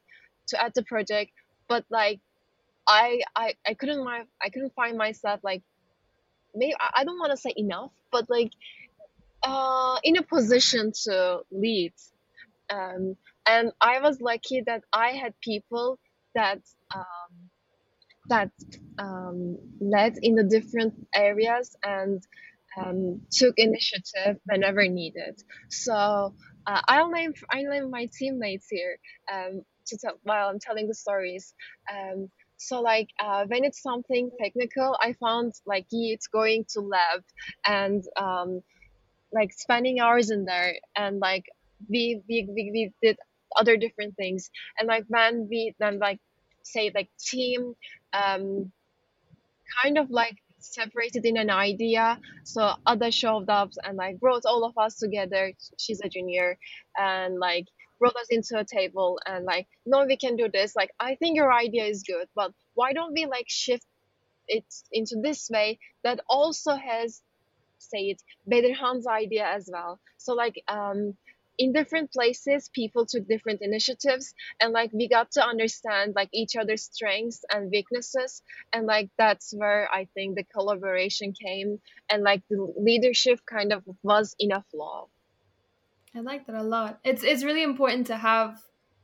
to 0.47 0.61
add 0.61 0.73
the 0.75 0.83
project 0.83 1.31
but 1.67 1.85
like 1.89 2.19
I 2.87 3.21
I, 3.35 3.53
I 3.67 3.73
couldn't 3.73 4.05
I 4.07 4.49
couldn't 4.49 4.73
find 4.75 4.97
myself 4.97 5.39
like 5.43 5.63
maybe 6.55 6.73
I 6.79 7.03
don't 7.03 7.19
want 7.19 7.31
to 7.31 7.37
say 7.37 7.53
enough 7.55 7.91
but 8.11 8.29
like 8.29 8.51
uh, 9.45 9.97
in 10.03 10.17
a 10.17 10.23
position 10.23 10.91
to 11.05 11.41
lead 11.51 11.93
um, 12.73 13.15
and 13.47 13.71
I 13.81 13.99
was 13.99 14.21
lucky 14.21 14.61
that 14.65 14.83
I 14.93 15.09
had 15.09 15.33
people 15.41 15.99
that 16.35 16.59
um, 16.95 17.49
that 18.29 18.51
um, 18.99 19.57
led 19.81 20.17
in 20.21 20.35
the 20.35 20.43
different 20.43 20.93
areas 21.13 21.75
and 21.83 22.23
um, 22.77 23.21
took 23.31 23.53
initiative 23.57 24.37
whenever 24.45 24.87
needed. 24.87 25.41
So 25.69 26.33
uh, 26.65 26.81
I'll 26.87 27.11
name 27.11 27.33
I'll 27.51 27.69
name 27.69 27.91
my 27.91 28.09
teammates 28.17 28.67
here 28.69 28.97
um, 29.31 29.61
to 29.87 29.97
tell 29.97 30.19
while 30.23 30.49
I'm 30.49 30.59
telling 30.59 30.87
the 30.87 30.95
stories. 30.95 31.53
Um, 31.93 32.29
so 32.67 32.81
like 32.81 33.09
uh, 33.19 33.45
when 33.47 33.63
it's 33.63 33.81
something 33.81 34.31
technical, 34.39 34.97
I 35.01 35.13
found 35.13 35.53
like 35.65 35.85
it's 35.91 36.27
going 36.27 36.65
to 36.73 36.81
lab 36.81 37.23
and 37.65 38.03
um, 38.17 38.61
like 39.31 39.51
spending 39.53 39.99
hours 39.99 40.31
in 40.31 40.45
there 40.45 40.75
and 40.95 41.19
like 41.19 41.45
we, 41.89 42.21
we, 42.29 42.47
we, 42.49 42.71
we 42.71 42.91
did 43.01 43.17
other 43.55 43.77
different 43.77 44.15
things 44.15 44.49
and 44.79 44.87
like 44.87 45.05
when 45.07 45.47
we 45.49 45.75
then 45.79 45.99
like 45.99 46.19
say 46.63 46.91
like 46.95 47.09
team 47.19 47.73
um, 48.13 48.71
kind 49.83 49.97
of 49.97 50.09
like 50.09 50.37
separated 50.59 51.25
in 51.25 51.37
an 51.37 51.49
idea. 51.49 52.17
So 52.43 52.73
Ada 52.87 53.11
showed 53.11 53.49
up 53.49 53.71
and 53.83 53.97
like 53.97 54.19
brought 54.19 54.45
all 54.45 54.63
of 54.63 54.77
us 54.77 54.95
together. 54.95 55.53
She's 55.77 56.01
a 56.01 56.09
junior 56.09 56.57
and 56.97 57.37
like 57.37 57.67
brought 57.99 58.15
us 58.15 58.27
into 58.29 58.57
a 58.59 58.65
table 58.65 59.19
and 59.25 59.45
like, 59.45 59.67
no, 59.85 60.05
we 60.05 60.17
can 60.17 60.35
do 60.35 60.49
this. 60.51 60.75
Like, 60.75 60.91
I 60.99 61.15
think 61.15 61.35
your 61.35 61.53
idea 61.53 61.85
is 61.85 62.03
good, 62.03 62.27
but 62.35 62.51
why 62.73 62.93
don't 62.93 63.13
we 63.13 63.25
like 63.25 63.45
shift 63.47 63.85
it 64.47 64.65
into 64.91 65.15
this 65.21 65.49
way 65.49 65.79
that 66.03 66.19
also 66.29 66.75
has 66.75 67.21
say 67.79 68.09
it 68.09 68.21
better 68.47 68.67
Bedirhan's 68.69 69.07
idea 69.07 69.45
as 69.45 69.69
well. 69.71 69.99
So 70.17 70.33
like 70.33 70.61
um 70.67 71.15
in 71.59 71.71
different 71.71 72.11
places 72.11 72.69
people 72.73 73.05
took 73.05 73.27
different 73.27 73.61
initiatives 73.61 74.33
and 74.59 74.73
like 74.73 74.91
we 74.91 75.07
got 75.07 75.31
to 75.31 75.45
understand 75.45 76.13
like 76.15 76.29
each 76.33 76.55
other's 76.55 76.83
strengths 76.83 77.45
and 77.53 77.69
weaknesses 77.71 78.41
and 78.73 78.87
like 78.87 79.09
that's 79.19 79.53
where 79.53 79.87
i 79.93 80.05
think 80.15 80.35
the 80.35 80.43
collaboration 80.45 81.31
came 81.31 81.79
and 82.09 82.23
like 82.23 82.41
the 82.49 82.73
leadership 82.77 83.39
kind 83.45 83.71
of 83.71 83.83
was 84.01 84.35
a 84.41 84.63
flow 84.71 85.09
i 86.15 86.19
like 86.19 86.45
that 86.45 86.55
a 86.55 86.63
lot 86.63 86.99
it's 87.03 87.23
it's 87.23 87.43
really 87.43 87.63
important 87.63 88.07
to 88.07 88.17
have 88.17 88.61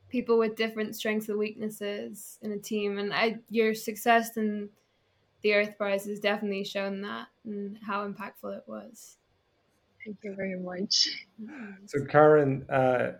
people 0.09 0.37
with 0.37 0.55
different 0.55 0.95
strengths 0.95 1.29
and 1.29 1.37
weaknesses 1.37 2.39
in 2.41 2.51
a 2.51 2.57
team 2.57 2.97
and 2.97 3.13
i 3.13 3.37
your 3.49 3.73
success 3.73 4.37
in 4.37 4.69
the 5.41 5.53
earth 5.53 5.77
prize 5.77 6.05
has 6.05 6.19
definitely 6.19 6.63
shown 6.63 7.01
that 7.01 7.27
and 7.45 7.77
how 7.85 8.07
impactful 8.07 8.55
it 8.55 8.63
was 8.67 9.17
Thank 10.05 10.17
you 10.23 10.33
very 10.35 10.59
much. 10.59 11.07
So, 11.87 12.05
Karen, 12.05 12.65
uh, 12.69 13.11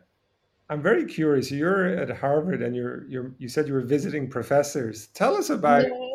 I'm 0.70 0.82
very 0.82 1.06
curious. 1.06 1.52
You're 1.52 1.88
at 1.88 2.10
Harvard, 2.10 2.62
and 2.62 2.76
you're 2.76 3.06
you're 3.08 3.32
you 3.38 3.50
said 3.50 3.68
you 3.68 3.74
were 3.74 3.82
visiting 3.82 4.30
professors. 4.30 5.08
Tell 5.08 5.36
us 5.36 5.50
about 5.50 5.84
yeah. 5.84 6.09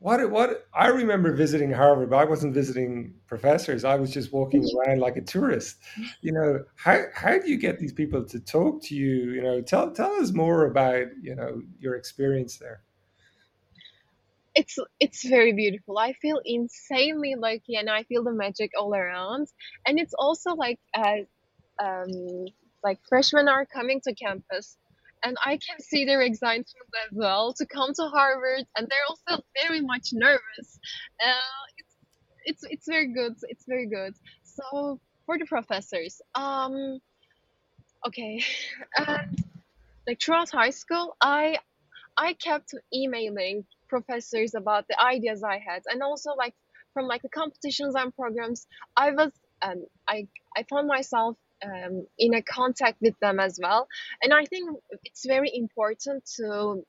What 0.00 0.30
what 0.30 0.66
I 0.74 0.88
remember 0.88 1.32
visiting 1.32 1.72
Harvard, 1.72 2.10
but 2.10 2.16
I 2.16 2.24
wasn't 2.24 2.54
visiting 2.54 3.14
professors. 3.26 3.84
I 3.84 3.96
was 3.96 4.10
just 4.10 4.32
walking 4.32 4.64
around 4.76 5.00
like 5.00 5.16
a 5.16 5.22
tourist. 5.22 5.78
You 6.20 6.32
know, 6.32 6.64
how 6.76 7.04
how 7.14 7.38
do 7.38 7.50
you 7.50 7.58
get 7.58 7.78
these 7.78 7.92
people 7.92 8.24
to 8.24 8.40
talk 8.40 8.82
to 8.84 8.94
you? 8.94 9.32
You 9.32 9.42
know, 9.42 9.60
tell 9.60 9.90
tell 9.90 10.12
us 10.20 10.32
more 10.32 10.66
about 10.66 11.06
you 11.20 11.34
know 11.34 11.62
your 11.80 11.96
experience 11.96 12.58
there 12.58 12.82
it's 14.58 14.76
it's 14.98 15.24
very 15.24 15.52
beautiful. 15.52 15.98
I 15.98 16.14
feel 16.14 16.40
insanely 16.44 17.36
lucky, 17.36 17.76
and 17.76 17.88
I 17.88 18.02
feel 18.02 18.24
the 18.24 18.32
magic 18.32 18.72
all 18.76 18.92
around. 18.92 19.46
And 19.86 20.00
it's 20.00 20.14
also 20.18 20.54
like 20.54 20.80
uh, 20.96 21.18
um, 21.82 22.46
like 22.82 22.98
freshmen 23.08 23.48
are 23.48 23.64
coming 23.66 24.00
to 24.02 24.14
campus, 24.14 24.76
and 25.24 25.36
I 25.44 25.58
can 25.58 25.80
see 25.80 26.04
their 26.04 26.22
excitement 26.22 26.68
as 27.06 27.16
well 27.16 27.52
to 27.54 27.66
come 27.66 27.92
to 27.94 28.02
Harvard, 28.04 28.64
and 28.76 28.88
they're 28.88 29.08
also 29.08 29.42
very 29.66 29.80
much 29.80 30.08
nervous. 30.12 30.78
Uh, 31.24 31.64
it's 31.78 31.96
it's 32.44 32.64
it's 32.70 32.86
very 32.86 33.12
good. 33.12 33.34
It's 33.42 33.64
very 33.66 33.86
good. 33.86 34.14
So 34.44 35.00
for 35.26 35.38
the 35.38 35.46
professors, 35.46 36.20
um, 36.34 36.98
okay, 38.06 38.42
and 38.96 39.44
like 40.06 40.20
throughout 40.20 40.50
high 40.50 40.70
school, 40.70 41.16
I 41.20 41.58
I 42.16 42.34
kept 42.34 42.74
emailing 42.94 43.64
professors 43.88 44.54
about 44.54 44.86
the 44.88 45.00
ideas 45.00 45.42
I 45.42 45.58
had, 45.58 45.82
and 45.86 46.02
also 46.02 46.34
like 46.34 46.54
from 46.94 47.06
like 47.06 47.22
the 47.22 47.28
competitions 47.28 47.94
and 47.94 48.14
programs, 48.14 48.66
I 48.96 49.10
was 49.12 49.32
um, 49.62 49.84
I 50.06 50.28
I 50.56 50.64
found 50.64 50.88
myself 50.88 51.36
um, 51.64 52.06
in 52.18 52.34
a 52.34 52.42
contact 52.42 52.98
with 53.00 53.18
them 53.20 53.40
as 53.40 53.58
well, 53.62 53.88
and 54.22 54.32
I 54.32 54.44
think 54.44 54.78
it's 55.04 55.26
very 55.26 55.50
important 55.52 56.24
to 56.36 56.84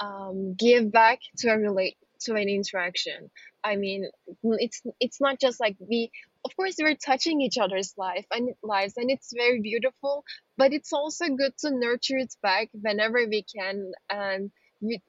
um, 0.00 0.54
give 0.54 0.90
back 0.90 1.20
to 1.38 1.50
a 1.50 1.58
relate 1.58 1.96
to 2.22 2.34
an 2.34 2.48
interaction. 2.48 3.30
I 3.64 3.76
mean, 3.76 4.08
it's 4.42 4.82
it's 5.00 5.20
not 5.20 5.40
just 5.40 5.60
like 5.60 5.76
we. 5.78 6.10
Of 6.42 6.56
course, 6.56 6.76
we're 6.80 6.96
touching 6.96 7.42
each 7.42 7.58
other's 7.58 7.92
life 7.98 8.24
and 8.30 8.54
lives, 8.62 8.94
and 8.96 9.10
it's 9.10 9.30
very 9.34 9.60
beautiful. 9.60 10.24
But 10.56 10.72
it's 10.72 10.92
also 10.92 11.26
good 11.28 11.52
to 11.58 11.70
nurture 11.70 12.16
it 12.16 12.34
back 12.42 12.68
whenever 12.72 13.18
we 13.28 13.44
can, 13.54 13.92
and 14.08 14.50
we, 14.80 15.02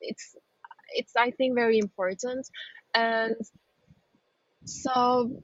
it's 0.00 0.36
it's 0.94 1.12
I 1.16 1.32
think 1.32 1.56
very 1.56 1.78
important. 1.78 2.48
And 2.94 3.34
so 4.64 5.40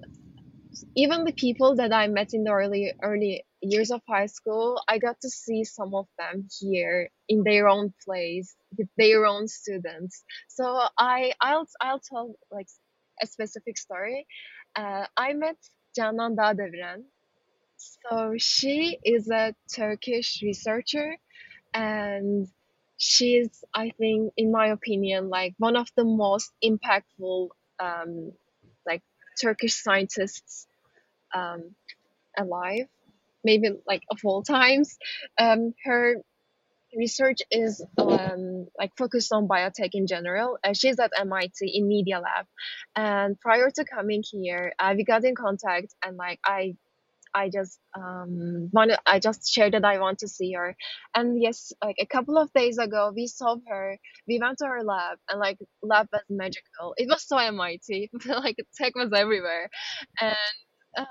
even 0.95 1.25
the 1.25 1.33
people 1.33 1.77
that 1.77 1.93
I 1.93 2.07
met 2.09 2.35
in 2.35 2.45
the 2.45 2.53
early 2.53 2.93
early 3.03 3.45
years 3.61 3.91
of 3.91 4.03
high 4.09 4.27
school, 4.27 4.81
I 4.89 4.99
got 4.99 5.21
to 5.21 5.31
see 5.31 5.65
some 5.65 5.95
of 5.95 6.07
them 6.19 6.49
here 6.61 7.11
in 7.29 7.45
their 7.45 7.69
own 7.69 7.93
place 8.05 8.55
with 8.77 8.89
their 8.97 9.27
own 9.27 9.49
students. 9.49 10.25
So 10.49 10.65
I 10.99 11.33
I'll 11.41 11.69
I'll 11.81 12.01
tell 12.01 12.35
like 12.51 12.69
a 13.23 13.27
specific 13.27 13.79
story. 13.79 14.27
Uh, 14.75 15.07
I 15.17 15.35
met 15.35 15.57
Canan 15.97 16.37
Dağdeviren. 16.37 17.05
So 17.77 18.35
she 18.39 18.99
is 19.05 19.29
a 19.31 19.55
Turkish 19.75 20.41
researcher 20.43 21.17
and 21.75 22.49
she's 22.97 23.65
I 23.75 23.91
think 23.99 24.33
in 24.37 24.53
my 24.53 24.69
opinion 24.69 25.29
like 25.29 25.55
one 25.59 25.77
of 25.77 25.89
the 25.97 26.05
most 26.05 26.53
impactful 26.63 27.49
um, 27.81 28.33
like 28.87 29.03
Turkish 29.41 29.75
scientists 29.75 30.67
um, 31.35 31.75
alive, 32.37 32.87
maybe 33.45 33.71
like 33.87 34.03
of 34.11 34.19
all 34.25 34.43
times. 34.43 34.97
Um, 35.39 35.75
her 35.85 36.17
research 36.97 37.39
is 37.51 37.85
um, 37.99 38.67
like 38.79 38.93
focused 38.97 39.33
on 39.33 39.49
biotech 39.49 39.91
in 39.95 40.07
general. 40.07 40.59
Uh, 40.63 40.75
she's 40.75 40.99
at 40.99 41.13
MIT 41.19 41.71
in 41.75 41.89
Media 41.89 42.21
Lab, 42.21 42.47
and 42.97 43.41
prior 43.41 43.71
to 43.71 43.85
coming 43.85 44.23
here, 44.31 44.73
uh, 44.79 44.95
we 44.97 45.05
got 45.05 45.25
in 45.25 45.35
contact, 45.35 45.95
and 46.05 46.17
like 46.17 46.39
I 46.45 46.77
I 47.35 47.49
just 47.51 47.79
um 47.97 48.69
wanted 48.73 48.99
I 49.07 49.19
just 49.21 49.51
shared 49.53 49.75
that 49.75 49.85
I 49.85 49.99
want 49.99 50.21
to 50.21 50.29
see 50.29 50.53
her. 50.53 50.77
And 51.15 51.41
yes, 51.43 51.73
like 51.83 51.97
a 52.01 52.07
couple 52.07 52.39
of 52.39 52.53
days 52.53 52.79
ago 52.79 53.13
we 53.15 53.27
saw 53.27 53.57
her. 53.69 53.99
We 54.29 54.39
went 54.41 54.59
to 54.59 54.67
her 54.67 54.83
lab 54.85 55.19
and 55.31 55.41
like 55.41 55.59
lab 55.83 56.09
was 56.13 56.23
magical. 56.31 56.95
It 56.97 57.09
was 57.09 57.27
so 57.27 57.39
MIT. 57.39 58.11
like 58.27 58.57
tech 58.77 58.95
was 58.97 59.13
everywhere. 59.15 59.71
And 60.21 60.37
um 60.99 61.07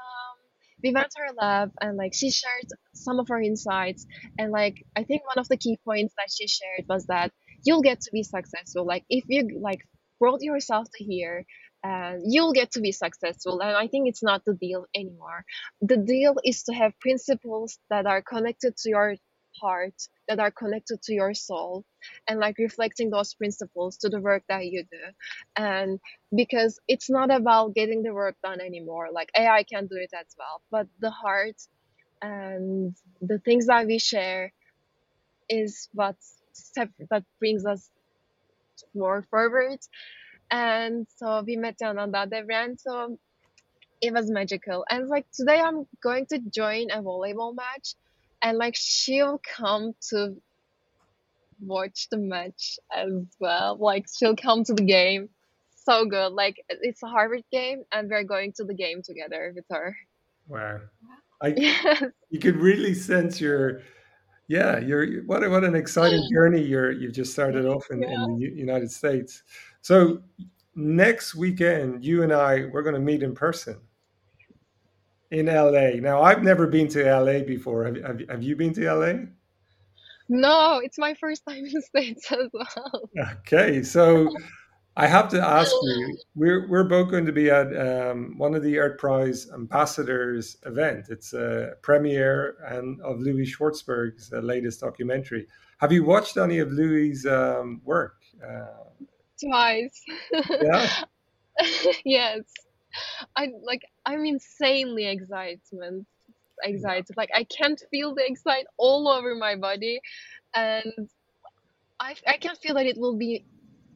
we 0.83 0.91
went 0.93 1.11
to 1.11 1.19
her 1.27 1.33
lab 1.39 1.71
and 1.81 1.97
like 1.97 2.13
she 2.13 2.31
shared 2.31 2.67
some 2.93 3.19
of 3.19 3.27
her 3.29 3.41
insights 3.41 4.05
and 4.37 4.51
like 4.51 4.83
I 4.95 5.03
think 5.03 5.25
one 5.25 5.39
of 5.39 5.47
the 5.47 5.57
key 5.57 5.77
points 5.85 6.13
that 6.17 6.29
she 6.31 6.47
shared 6.47 6.85
was 6.89 7.05
that 7.07 7.31
you'll 7.65 7.81
get 7.83 8.01
to 8.01 8.11
be 8.11 8.23
successful. 8.23 8.85
Like 8.85 9.05
if 9.09 9.25
you 9.27 9.59
like 9.61 9.81
brought 10.19 10.41
yourself 10.41 10.87
to 10.95 11.03
here 11.03 11.45
and 11.83 12.21
you'll 12.25 12.53
get 12.53 12.71
to 12.71 12.81
be 12.81 12.91
successful 12.91 13.59
and 13.61 13.75
i 13.75 13.87
think 13.87 14.07
it's 14.07 14.23
not 14.23 14.43
the 14.45 14.53
deal 14.53 14.85
anymore. 14.95 15.43
The 15.81 15.97
deal 15.97 16.35
is 16.45 16.63
to 16.63 16.73
have 16.73 16.99
principles 16.99 17.79
that 17.89 18.05
are 18.05 18.21
connected 18.21 18.77
to 18.77 18.89
your 18.89 19.15
heart 19.61 19.95
that 20.27 20.39
are 20.39 20.51
connected 20.51 21.01
to 21.03 21.13
your 21.13 21.33
soul 21.33 21.83
and 22.27 22.39
like 22.39 22.57
reflecting 22.57 23.09
those 23.09 23.33
principles 23.33 23.97
to 23.97 24.09
the 24.09 24.21
work 24.21 24.43
that 24.47 24.65
you 24.65 24.83
do. 24.89 24.97
And 25.57 25.99
because 26.35 26.79
it's 26.87 27.09
not 27.09 27.31
about 27.31 27.75
getting 27.75 28.03
the 28.03 28.13
work 28.13 28.35
done 28.43 28.61
anymore 28.61 29.09
like 29.13 29.29
ai 29.37 29.63
can 29.63 29.87
do 29.87 29.97
it 29.97 30.11
as 30.19 30.27
well 30.37 30.61
but 30.71 30.87
the 30.99 31.11
heart 31.11 31.55
and 32.21 32.95
the 33.21 33.39
things 33.39 33.67
that 33.67 33.85
we 33.85 33.99
share 33.99 34.53
is 35.49 35.89
what 35.93 36.15
that 36.75 37.23
brings 37.39 37.65
us 37.65 37.89
more 38.95 39.23
forward 39.29 39.79
and 40.51 41.07
so 41.15 41.43
we 41.45 41.55
met 41.55 41.77
Canan 41.79 42.11
Dağdeviren. 42.11 42.79
So 42.79 43.17
it 44.01 44.13
was 44.13 44.29
magical. 44.29 44.85
And 44.89 45.07
like 45.07 45.25
today, 45.31 45.59
I'm 45.59 45.87
going 46.03 46.25
to 46.27 46.39
join 46.39 46.91
a 46.91 47.01
volleyball 47.01 47.55
match, 47.55 47.95
and 48.41 48.57
like 48.57 48.75
she'll 48.75 49.39
come 49.57 49.93
to 50.09 50.35
watch 51.61 52.07
the 52.09 52.17
match 52.17 52.79
as 52.95 53.11
well. 53.39 53.77
Like 53.79 54.05
she'll 54.13 54.35
come 54.35 54.63
to 54.65 54.73
the 54.73 54.83
game. 54.83 55.29
So 55.75 56.05
good. 56.05 56.33
Like 56.33 56.63
it's 56.69 57.01
a 57.01 57.07
Harvard 57.07 57.43
game, 57.51 57.83
and 57.91 58.09
we're 58.09 58.23
going 58.23 58.53
to 58.53 58.65
the 58.65 58.73
game 58.73 59.01
together 59.01 59.53
with 59.55 59.65
her. 59.71 59.95
Wow. 60.47 60.81
I, 61.41 61.47
yes. 61.57 62.03
You 62.29 62.39
could 62.39 62.57
really 62.57 62.93
sense 62.93 63.39
your 63.39 63.81
yeah, 64.47 64.79
you're 64.79 65.21
what 65.23 65.49
what 65.49 65.63
an 65.63 65.75
exciting 65.75 66.27
journey 66.33 66.61
you're 66.61 66.91
you've 66.91 67.13
just 67.13 67.31
started 67.31 67.65
off 67.65 67.85
in, 67.89 68.01
yeah. 68.01 68.25
in 68.25 68.37
the 68.37 68.45
United 68.49 68.91
States. 68.91 69.43
So 69.81 70.21
next 70.75 71.35
weekend, 71.35 72.03
you 72.03 72.23
and 72.23 72.31
I 72.31 72.65
we're 72.71 72.83
going 72.83 72.95
to 72.95 73.01
meet 73.01 73.23
in 73.23 73.33
person 73.33 73.77
in 75.31 75.45
LA. 75.47 75.91
Now, 76.01 76.21
I've 76.21 76.43
never 76.43 76.67
been 76.67 76.87
to 76.89 77.03
LA 77.03 77.39
before. 77.39 77.85
Have, 77.85 77.95
have, 78.03 78.21
have 78.29 78.43
you 78.43 78.55
been 78.55 78.73
to 78.73 78.93
LA? 78.93 79.13
No, 80.29 80.79
it's 80.83 80.97
my 80.97 81.13
first 81.15 81.43
time 81.47 81.65
in 81.65 81.73
the 81.73 81.81
States 81.81 82.31
as 82.31 82.49
well. 82.53 83.09
Okay, 83.39 83.83
so 83.83 84.29
I 84.95 85.07
have 85.07 85.29
to 85.29 85.41
ask 85.41 85.71
you, 85.83 86.17
we're, 86.35 86.67
we're 86.69 86.83
both 86.83 87.09
going 87.09 87.25
to 87.25 87.31
be 87.31 87.49
at 87.49 87.75
um, 87.77 88.37
one 88.37 88.55
of 88.55 88.63
the 88.63 88.77
Earth 88.77 88.97
Prize 88.97 89.49
Ambassadors 89.53 90.57
event. 90.65 91.07
It's 91.09 91.33
a 91.33 91.73
premiere 91.81 92.57
and 92.67 93.01
of 93.01 93.19
Louis 93.19 93.45
Schwartzberg's 93.45 94.31
uh, 94.33 94.39
latest 94.39 94.81
documentary. 94.81 95.47
Have 95.79 95.91
you 95.91 96.03
watched 96.03 96.37
any 96.37 96.59
of 96.59 96.71
Louis's 96.71 97.25
um, 97.25 97.81
work? 97.83 98.15
Uh, 98.45 98.83
Twice. 99.43 100.01
Yeah. 100.61 100.89
yes. 102.05 102.41
I 103.35 103.49
like 103.63 103.83
I'm 104.05 104.25
insanely 104.25 105.07
excitement 105.07 106.07
excited. 106.63 107.15
Like 107.17 107.29
I 107.33 107.43
can't 107.45 107.81
feel 107.89 108.13
the 108.13 108.25
excitement 108.25 108.67
all 108.77 109.07
over 109.07 109.35
my 109.35 109.55
body 109.55 109.99
and 110.55 111.09
I 111.99 112.15
I 112.27 112.37
can 112.37 112.55
feel 112.55 112.75
that 112.75 112.85
it 112.85 112.97
will 112.97 113.17
be 113.17 113.45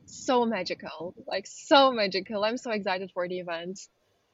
so 0.06 0.46
magical. 0.46 1.14
Like 1.28 1.48
so 1.48 1.92
magical. 1.92 2.44
I'm 2.44 2.58
so 2.58 2.72
excited 2.72 3.12
for 3.14 3.28
the 3.28 3.40
event. 3.40 3.80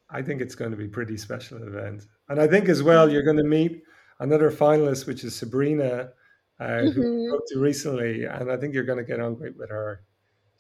I 0.10 0.22
think 0.22 0.42
it's 0.42 0.56
going 0.56 0.72
to 0.72 0.78
be 0.78 0.86
a 0.86 0.90
pretty 0.90 1.18
special 1.18 1.64
event. 1.64 2.06
And 2.30 2.40
I 2.40 2.48
think 2.48 2.68
as 2.70 2.84
well 2.84 3.10
you're 3.10 3.24
going 3.24 3.38
to 3.38 3.44
meet 3.44 3.84
another 4.20 4.52
finalist 4.52 5.08
which 5.08 5.24
is 5.24 5.36
Sabrina 5.36 6.12
uh, 6.60 6.64
mm-hmm. 6.64 6.92
who 6.92 7.30
spoke 7.30 7.44
to 7.48 7.60
recently 7.60 8.26
and 8.26 8.52
I 8.52 8.58
think 8.58 8.74
you're 8.74 8.84
going 8.84 9.00
to 9.00 9.04
get 9.04 9.20
on 9.20 9.36
great 9.36 9.58
with 9.58 9.70
her 9.70 10.04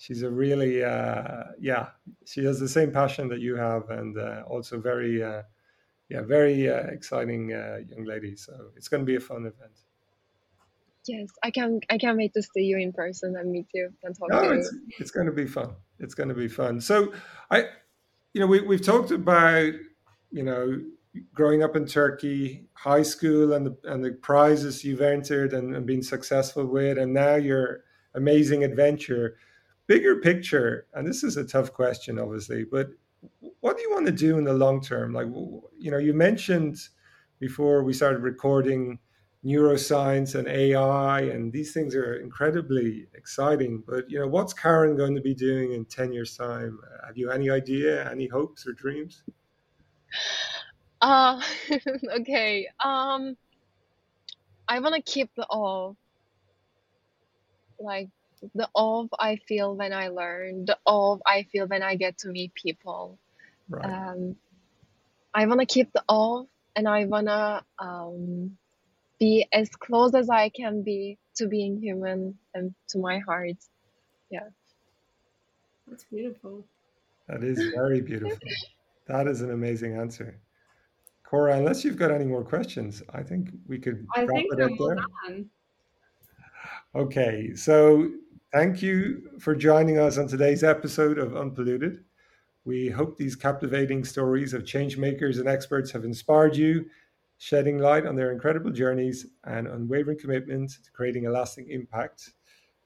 she's 0.01 0.23
a 0.23 0.29
really 0.29 0.83
uh, 0.83 1.43
yeah 1.59 1.89
she 2.25 2.43
has 2.43 2.59
the 2.59 2.67
same 2.67 2.91
passion 2.91 3.27
that 3.29 3.39
you 3.39 3.55
have 3.55 3.87
and 3.91 4.17
uh, 4.17 4.41
also 4.47 4.79
very 4.79 5.23
uh, 5.23 5.43
yeah 6.09 6.21
very 6.23 6.69
uh, 6.69 6.87
exciting 6.97 7.53
uh, 7.53 7.77
young 7.87 8.05
lady. 8.05 8.35
So 8.35 8.53
it's 8.75 8.87
going 8.87 9.01
to 9.01 9.05
be 9.05 9.15
a 9.15 9.19
fun 9.19 9.41
event. 9.41 9.77
Yes 11.07 11.29
i 11.43 11.49
can 11.51 11.79
i 11.89 11.97
can't 11.97 12.17
wait 12.17 12.33
to 12.33 12.41
see 12.41 12.63
you 12.63 12.77
in 12.77 12.91
person 12.93 13.35
and 13.35 13.51
meet 13.51 13.67
you 13.73 13.91
and 14.03 14.15
talk 14.17 14.29
no, 14.29 14.41
to 14.41 14.51
it's, 14.51 14.71
you. 14.71 14.81
it's 14.99 15.11
going 15.11 15.27
to 15.27 15.31
be 15.31 15.45
fun. 15.45 15.75
It's 15.99 16.15
going 16.15 16.29
to 16.29 16.35
be 16.35 16.47
fun. 16.47 16.81
So 16.81 17.13
i 17.51 17.65
you 18.33 18.41
know 18.41 18.47
we, 18.47 18.61
we've 18.61 18.85
talked 18.85 19.11
about 19.11 19.73
you 20.31 20.43
know 20.43 20.81
growing 21.33 21.61
up 21.61 21.75
in 21.75 21.85
turkey 21.85 22.65
high 22.73 23.01
school 23.03 23.53
and 23.53 23.65
the, 23.67 23.77
and 23.83 24.03
the 24.03 24.11
prizes 24.13 24.83
you've 24.85 25.01
entered 25.01 25.53
and, 25.53 25.75
and 25.75 25.85
been 25.85 26.01
successful 26.01 26.65
with 26.65 26.97
and 26.97 27.13
now 27.13 27.35
your 27.35 27.83
amazing 28.15 28.63
adventure 28.63 29.35
bigger 29.91 30.15
picture, 30.15 30.87
and 30.93 31.05
this 31.05 31.21
is 31.21 31.35
a 31.35 31.43
tough 31.43 31.73
question, 31.73 32.17
obviously, 32.17 32.63
but 32.63 32.91
what 33.59 33.75
do 33.75 33.83
you 33.83 33.91
want 33.91 34.05
to 34.05 34.11
do 34.13 34.37
in 34.37 34.45
the 34.45 34.53
long 34.53 34.81
term? 34.81 35.11
Like, 35.11 35.27
you 35.77 35.91
know, 35.91 35.97
you 35.97 36.13
mentioned 36.13 36.77
before 37.39 37.83
we 37.83 37.91
started 37.91 38.19
recording 38.19 38.99
neuroscience 39.43 40.35
and 40.35 40.47
AI, 40.47 41.23
and 41.23 41.51
these 41.51 41.73
things 41.73 41.93
are 41.93 42.15
incredibly 42.15 43.07
exciting. 43.15 43.83
But 43.85 44.09
you 44.09 44.17
know, 44.17 44.27
what's 44.27 44.53
Karen 44.53 44.95
going 44.95 45.13
to 45.15 45.21
be 45.21 45.35
doing 45.35 45.73
in 45.73 45.83
ten 45.83 46.13
years' 46.13 46.37
time? 46.37 46.79
Have 47.05 47.17
you 47.17 47.29
any 47.29 47.49
idea? 47.49 48.09
Any 48.09 48.27
hopes 48.27 48.65
or 48.65 48.71
dreams? 48.71 49.23
Uh, 51.01 51.41
okay. 52.21 52.69
Um, 52.81 53.35
I 54.69 54.79
want 54.79 54.95
to 54.95 55.01
keep 55.01 55.35
the 55.35 55.45
awe, 55.47 55.93
like 57.77 58.07
the 58.55 58.69
awe 58.73 59.07
I 59.19 59.37
feel 59.47 59.75
when 59.75 59.93
I 59.93 60.09
learn, 60.09 60.65
the 60.65 60.77
awe 60.85 61.17
I 61.25 61.43
feel 61.43 61.67
when 61.67 61.83
I 61.83 61.95
get 61.95 62.19
to 62.19 62.29
meet 62.29 62.53
people. 62.53 63.17
Right. 63.69 63.85
Um, 63.85 64.35
I 65.33 65.45
want 65.45 65.59
to 65.61 65.65
keep 65.65 65.93
the 65.93 66.03
awe 66.07 66.45
and 66.75 66.87
I 66.87 67.05
want 67.05 67.27
to 67.27 67.63
um, 67.79 68.57
be 69.19 69.45
as 69.53 69.69
close 69.69 70.13
as 70.13 70.29
I 70.29 70.49
can 70.49 70.81
be 70.81 71.17
to 71.35 71.47
being 71.47 71.79
human 71.79 72.37
and 72.53 72.73
to 72.89 72.97
my 72.97 73.19
heart. 73.19 73.57
Yeah. 74.29 74.49
That's 75.87 76.03
beautiful. 76.05 76.65
That 77.27 77.43
is 77.43 77.57
very 77.75 78.01
beautiful. 78.01 78.37
that 79.07 79.27
is 79.27 79.41
an 79.41 79.51
amazing 79.51 79.95
answer. 79.95 80.39
Cora, 81.23 81.55
unless 81.55 81.85
you've 81.85 81.97
got 81.97 82.11
any 82.11 82.25
more 82.25 82.43
questions, 82.43 83.01
I 83.13 83.23
think 83.23 83.51
we 83.67 83.79
could 83.79 84.05
I 84.13 84.21
wrap 84.23 84.29
think 84.29 84.51
it 84.51 84.57
we're 84.57 84.65
up 84.65 84.71
all 84.79 84.87
there. 84.87 84.95
done. 85.27 85.49
Okay, 86.93 87.55
so 87.55 88.11
thank 88.51 88.81
you 88.81 89.29
for 89.39 89.55
joining 89.55 89.97
us 89.97 90.17
on 90.17 90.27
today's 90.27 90.63
episode 90.63 91.17
of 91.17 91.35
Unpolluted. 91.35 92.03
We 92.65 92.89
hope 92.89 93.17
these 93.17 93.35
captivating 93.35 94.03
stories 94.05 94.53
of 94.53 94.65
change 94.65 94.97
makers 94.97 95.37
and 95.37 95.47
experts 95.47 95.91
have 95.91 96.03
inspired 96.03 96.55
you, 96.55 96.85
shedding 97.37 97.79
light 97.79 98.05
on 98.05 98.15
their 98.15 98.31
incredible 98.31 98.71
journeys 98.71 99.25
and 99.45 99.67
unwavering 99.67 100.19
commitment 100.19 100.71
to 100.83 100.91
creating 100.91 101.25
a 101.25 101.31
lasting 101.31 101.69
impact. 101.69 102.33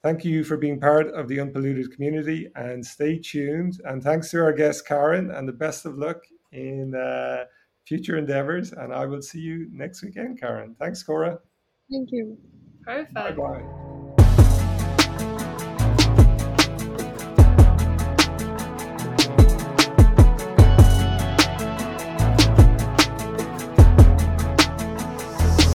Thank 0.01 0.23
you 0.23 0.43
for 0.43 0.55
being 0.55 0.79
part 0.79 1.07
of 1.07 1.27
the 1.27 1.39
Unpolluted 1.39 1.91
community 1.91 2.47
and 2.55 2.85
stay 2.85 3.17
tuned. 3.17 3.81
And 3.85 4.03
thanks 4.03 4.29
to 4.31 4.43
our 4.43 4.53
guest, 4.53 4.87
Karen, 4.87 5.31
and 5.31 5.47
the 5.47 5.53
best 5.53 5.85
of 5.85 5.97
luck 5.97 6.21
in 6.51 6.93
uh, 6.95 7.45
future 7.85 8.17
endeavors. 8.17 8.71
And 8.71 8.93
I 8.93 9.05
will 9.07 9.21
see 9.21 9.39
you 9.39 9.67
next 9.71 10.03
weekend, 10.03 10.39
Karen. 10.39 10.75
Thanks, 10.79 11.01
Cora. 11.01 11.39
Thank 11.91 12.09
you. 12.11 12.37
Perfect. 12.83 13.13
Bye 13.15 13.31
bye. 13.31 13.94